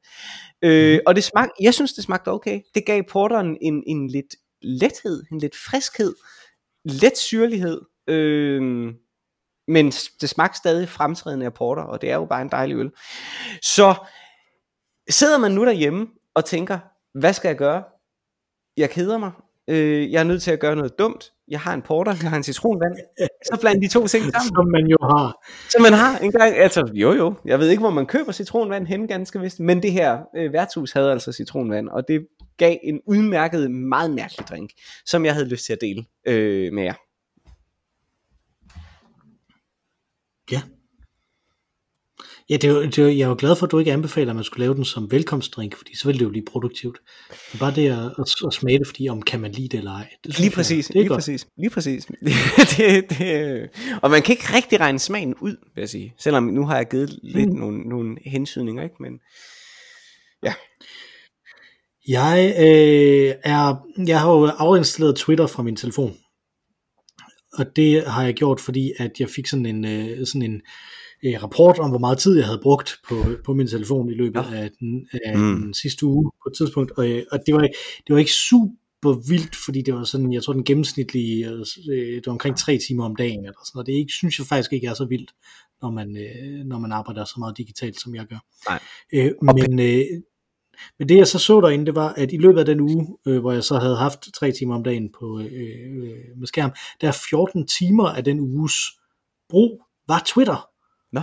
[0.62, 2.62] Øh, og det smag, jeg synes, det smagte okay.
[2.76, 6.16] Det gav porteren en, en lidt lethed, en lidt friskhed,
[6.86, 7.82] let syrlighed.
[8.08, 8.94] Øh,
[9.68, 9.92] men
[10.22, 12.92] det smagte stadig fremtrædende af porter, og det er jo bare en dejlig øl.
[13.62, 13.96] Så
[15.10, 16.80] sidder man nu derhjemme og tænker,
[17.20, 17.84] hvad skal jeg gøre?
[18.78, 19.32] Jeg keder mig.
[19.68, 21.32] Øh, jeg er nødt til at gøre noget dumt.
[21.48, 22.96] Jeg har en porter, jeg har en citronvand.
[23.46, 24.56] Så bland de to ting sammen.
[24.56, 25.46] Som man jo har.
[25.70, 28.88] Så man har en gang, altså jo jo, jeg ved ikke, hvor man køber citronvand
[28.88, 33.00] hen ganske vist, men det her øh, værtshus havde altså citronvand, og det gav en
[33.08, 34.70] udmærket, meget mærkelig drink,
[35.06, 36.94] som jeg havde lyst til at dele øh, med jer.
[40.52, 40.62] Ja.
[42.50, 44.30] Ja, det er jo, det jo, jeg er jo glad for, at du ikke anbefaler,
[44.30, 46.98] at man skulle lave den som velkomstdrink, fordi så ville det jo blive produktivt.
[47.54, 49.92] Men bare det at, at, at smage det, fordi om kan man lide det eller
[49.92, 50.10] ej.
[50.24, 51.18] Det Lige jeg- præcis, det er lige godt.
[51.18, 52.06] præcis, lige præcis.
[52.78, 53.70] det, det,
[54.02, 56.14] og man kan ikke rigtig regne smagen ud, vil jeg sige.
[56.20, 57.56] Selvom nu har jeg givet lidt Mm.
[57.60, 58.96] nogle, nogle hensydninger, ikke?
[59.00, 59.14] Men
[62.08, 63.76] Jeg, øh, er,
[64.08, 66.16] jeg har jo afinstalleret Twitter fra min telefon.
[67.54, 70.62] Og det har jeg gjort, fordi at jeg fik sådan en, øh, sådan en
[71.26, 73.16] øh, rapport om, hvor meget tid jeg havde brugt på,
[73.46, 74.56] på min telefon i løbet Ja.
[74.58, 75.62] af, den, af Mm.
[75.62, 76.92] den sidste uge på et tidspunkt.
[76.92, 77.62] Og, øh, og det, var,
[78.08, 82.16] det var ikke super super vildt, fordi det var sådan, jeg tror den gennemsnitlige, øh,
[82.16, 83.88] det var omkring tre timer om dagen, eller sådan noget.
[83.88, 85.32] Det ikke, synes jeg faktisk ikke er så vildt,
[85.82, 88.40] når man, øh, når man arbejder så meget digitalt, som jeg gør.
[88.70, 88.80] Nej.
[89.14, 90.06] Øh, men, øh,
[91.00, 93.40] men det jeg så så derinde, det var, at i løbet af den uge, øh,
[93.40, 95.46] hvor jeg så havde haft tre timer om dagen på, øh,
[96.04, 96.72] øh, med skærm,
[97.02, 98.74] der er 14 timer af den uges
[99.50, 100.70] brug var Twitter.
[101.14, 101.22] Nå.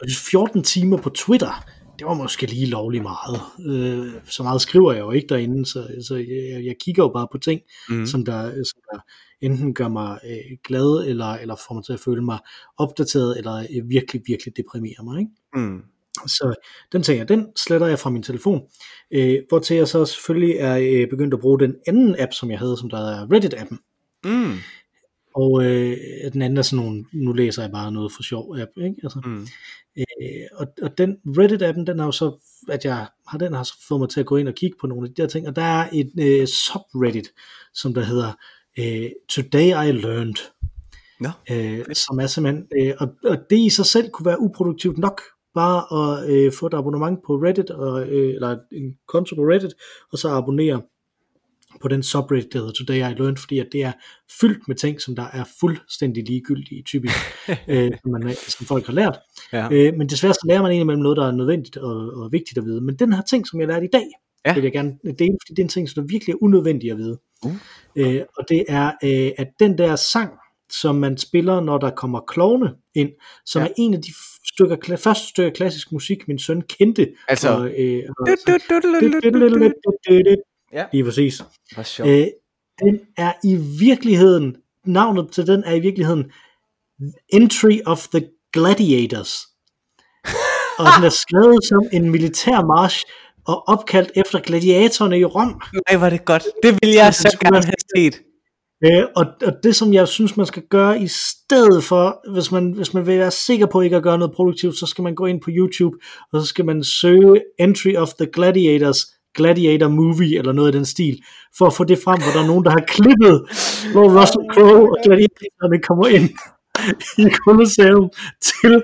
[0.00, 1.64] Og 14 timer på Twitter,
[1.98, 3.40] det var måske lige lovligt meget.
[3.66, 7.28] Øh, så meget skriver jeg jo ikke derinde, så, så jeg, jeg kigger jo bare
[7.32, 8.06] på ting, mm.
[8.06, 9.00] som, der, som der
[9.40, 12.38] enten gør mig øh, glad, eller, eller får mig til at føle mig
[12.78, 15.18] opdateret, eller øh, virkelig, virkelig deprimerer mig.
[15.18, 15.32] Ikke?
[15.54, 15.82] Mm.
[16.26, 16.54] Så
[16.92, 18.62] den tænker jeg, den sletter jeg fra min telefon.
[19.10, 22.50] Øh, hvor til jeg så selvfølgelig er øh, begyndt at bruge den anden app, som
[22.50, 23.76] jeg havde, som der er Reddit-appen.
[24.24, 24.54] Mm.
[25.42, 25.96] Og øh,
[26.32, 28.96] den anden er sådan nogle, nu læser jeg bare noget for sjov app, ikke?
[29.02, 29.46] Altså, Mm.
[29.98, 32.36] øh, og, og den Reddit-appen, den har jo så,
[32.68, 34.86] at jeg har den har så fået mig til at gå ind og kigge på
[34.86, 37.28] nogle af de der ting, og der er et øh, subreddit,
[37.74, 38.32] som der hedder
[38.78, 40.34] øh, Today I Learned,
[41.20, 41.28] Nå.
[41.50, 45.20] øh, som er simpelthen, øh, og, og det i sig selv kunne være uproduktivt nok,
[45.54, 49.74] bare at øh, få et abonnement på Reddit, og, øh, eller en konto på Reddit,
[50.12, 50.82] og så abonnere
[51.82, 53.92] på den subreddit, der hedder Today I Learned, fordi at det er
[54.40, 57.14] fyldt med ting, som der er fuldstændig ligegyldige, typisk,
[57.68, 59.18] øh, som, man, som folk har lært.
[59.52, 59.68] Ja.
[59.72, 62.64] Øh, men desværre så lærer man indimellem noget, der er nødvendigt og, og vigtigt at
[62.64, 62.80] vide.
[62.80, 64.06] Men den her ting, som jeg lærte i dag,
[64.46, 64.54] Ja.
[64.54, 66.98] vil jeg gerne dele, fordi det er en ting, som der virkelig er unødvendigt at
[66.98, 67.18] vide.
[67.46, 67.54] Uh.
[67.96, 70.30] Øh, og det er, øh, at den der sang,
[70.72, 73.10] som man spiller, når der kommer klovne ind,
[73.46, 73.68] som Ja.
[73.68, 74.12] er en af de
[74.52, 77.08] stykker, første stykker klassisk musik, min søn kendte.
[77.28, 77.48] Altså-
[80.72, 80.84] Ja.
[80.92, 81.42] Lige præcis.
[81.74, 82.10] Hvor sjovt.
[82.10, 82.26] Øh,
[82.82, 86.32] den er i virkeligheden, navnet til den er i virkeligheden
[87.28, 89.46] Entry of the Gladiators.
[90.78, 93.04] Og den er skrevet som en militær march
[93.46, 95.60] og opkaldt efter gladiatorerne i Rom.
[95.88, 96.44] Nej, var det godt.
[96.62, 98.22] Det ville jeg så gerne have set.
[98.84, 102.72] Øh, og, og det som jeg synes man skal gøre i stedet for, hvis man,
[102.72, 105.26] hvis man vil være sikker på ikke at gøre noget produktivt, så skal man gå
[105.26, 105.96] ind på YouTube,
[106.32, 108.98] og så skal man søge Entry of the Gladiators,
[109.38, 111.16] Gladiator Movie, eller noget i den stil,
[111.58, 113.36] for at få det frem, hvor der er nogen, der har klippet,
[113.92, 116.28] hvor Russell Crowe og gladiatorerne kommer ind
[117.24, 118.06] i Colosseum
[118.48, 118.74] til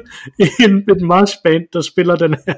[0.64, 2.54] en, et marchband, der spiller den her.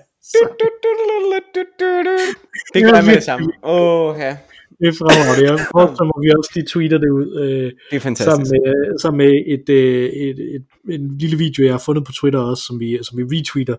[2.74, 3.46] Det gør jeg med det samme.
[3.64, 4.36] Åh, ja.
[4.80, 5.50] Det er fremragende.
[5.50, 7.28] Jeg forestiller mig, vi også lige tweeter det ud.
[7.42, 7.46] Øh,
[7.90, 8.50] Det er sammen fantastisk.
[8.52, 12.40] med, sammen med et, øh, et, et, en lille video, jeg har fundet på Twitter
[12.40, 13.76] også, som vi, som vi retweeter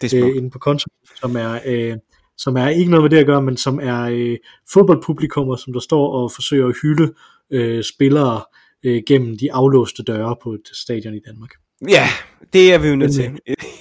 [0.00, 0.86] Det er øh, inde på konto,
[1.20, 1.94] som er, øh,
[2.42, 4.36] som er ikke noget med det at gøre, men som er øh,
[4.72, 7.12] fodboldpublikummer, som der står og forsøger at hylde
[7.52, 8.40] øh, spillere
[8.84, 11.50] øh, gennem de aflåste døre på et stadion i Danmark.
[11.88, 12.06] Ja,
[12.52, 13.24] det er vi jo nødt til.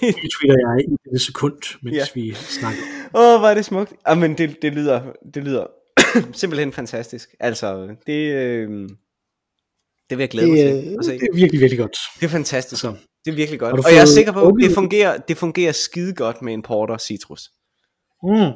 [0.02, 2.04] Det tweeter jeg i et sekund, mens Ja.
[2.16, 2.82] vi snakker.
[3.16, 3.94] Åh, oh, hvor er det smukt.
[4.08, 5.02] Jamen, det, det lyder,
[5.34, 5.66] det lyder
[6.42, 7.30] simpelthen fantastisk.
[7.40, 8.70] Altså, det, øh,
[10.10, 11.12] det vil jeg glæde mig Det, til er- at se.
[11.12, 11.98] det er virkelig, virkelig godt.
[12.20, 12.82] Det er fantastisk.
[12.82, 12.94] Så.
[13.26, 13.86] Det er virkelig godt.
[13.86, 16.98] Og jeg er sikker på, at det fungerer, det fungerer skide godt med en porter
[16.98, 17.50] citrus.
[18.24, 18.52] Mm.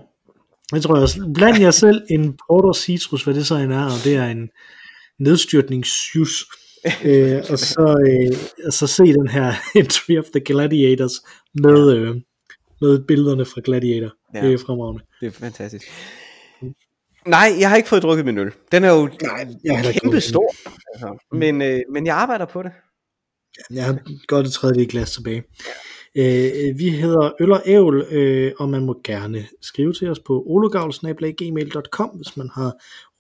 [0.71, 4.03] Jeg tror også, bland jer selv en Porter Citrus, hvad det så end er, og
[4.03, 4.49] det er en
[5.19, 6.45] nedstyrtningsjus.
[7.05, 11.11] øh, og så, øh, og så se den her Entry of the Gladiators
[11.53, 12.15] med, øh,
[12.81, 14.13] med billederne fra Gladiator.
[14.33, 14.39] Ja.
[14.39, 14.45] Ja.
[14.47, 15.03] Det er fremragende.
[15.21, 15.85] Det er fantastisk.
[17.27, 18.51] Nej, jeg har ikke fået drukket min øl.
[18.71, 20.53] Den er jo Nej, jeg kæmpe stor.
[20.93, 21.25] Altså.
[21.31, 22.71] Men, øh, men jeg arbejder på det.
[23.71, 25.43] Jeg har godt et tredje glas tilbage.
[26.15, 30.43] Øh, vi hedder Øl og Ævl, øh, og man må gerne skrive til os på
[30.45, 32.73] ologavl.gmail.com, hvis man har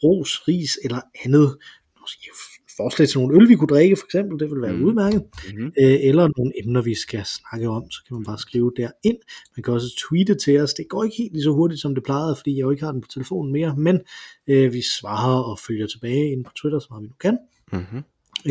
[0.03, 1.57] ros, ris eller andet.
[2.01, 2.29] Måske
[2.77, 4.79] forslag til nogle øl, vi kunne drikke, for eksempel, det ville være Mm.
[4.79, 4.85] mm.
[4.85, 5.23] udmærket.
[5.47, 5.65] Mm-hmm.
[5.81, 9.17] Øh, eller nogle emner, vi skal snakke om, så kan man bare skrive derind.
[9.57, 10.73] Man kan også tweete til os.
[10.73, 12.91] Det går ikke helt lige så hurtigt, som det plejede, fordi jeg jo ikke har
[12.91, 13.99] den på telefonen mere, men
[14.47, 17.37] øh, vi svarer og følger tilbage ind på Twitter, så meget vi nu kan.
[17.73, 18.03] Mm-hmm.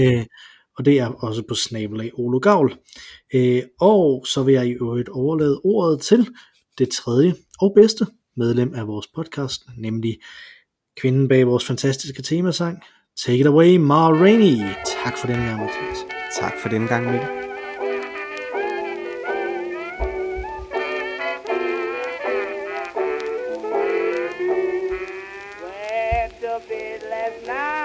[0.03, 0.25] Øh,
[0.79, 2.79] og det er også på snabelag Olo Gavl.
[3.35, 6.29] Øh, og så vil jeg i øvrigt overlade ordet til
[6.79, 8.07] det tredje og bedste
[8.37, 10.19] medlem af vores podcast, nemlig
[10.97, 12.83] kvinden bag vores fantastiske temasang.
[13.17, 14.59] Take it away, Ma Rainey.
[15.05, 15.99] Tak for denne gang, Mathias.
[16.41, 17.29] Tak for denne gang, Mikkel.
[25.63, 27.82] Went to bed last night.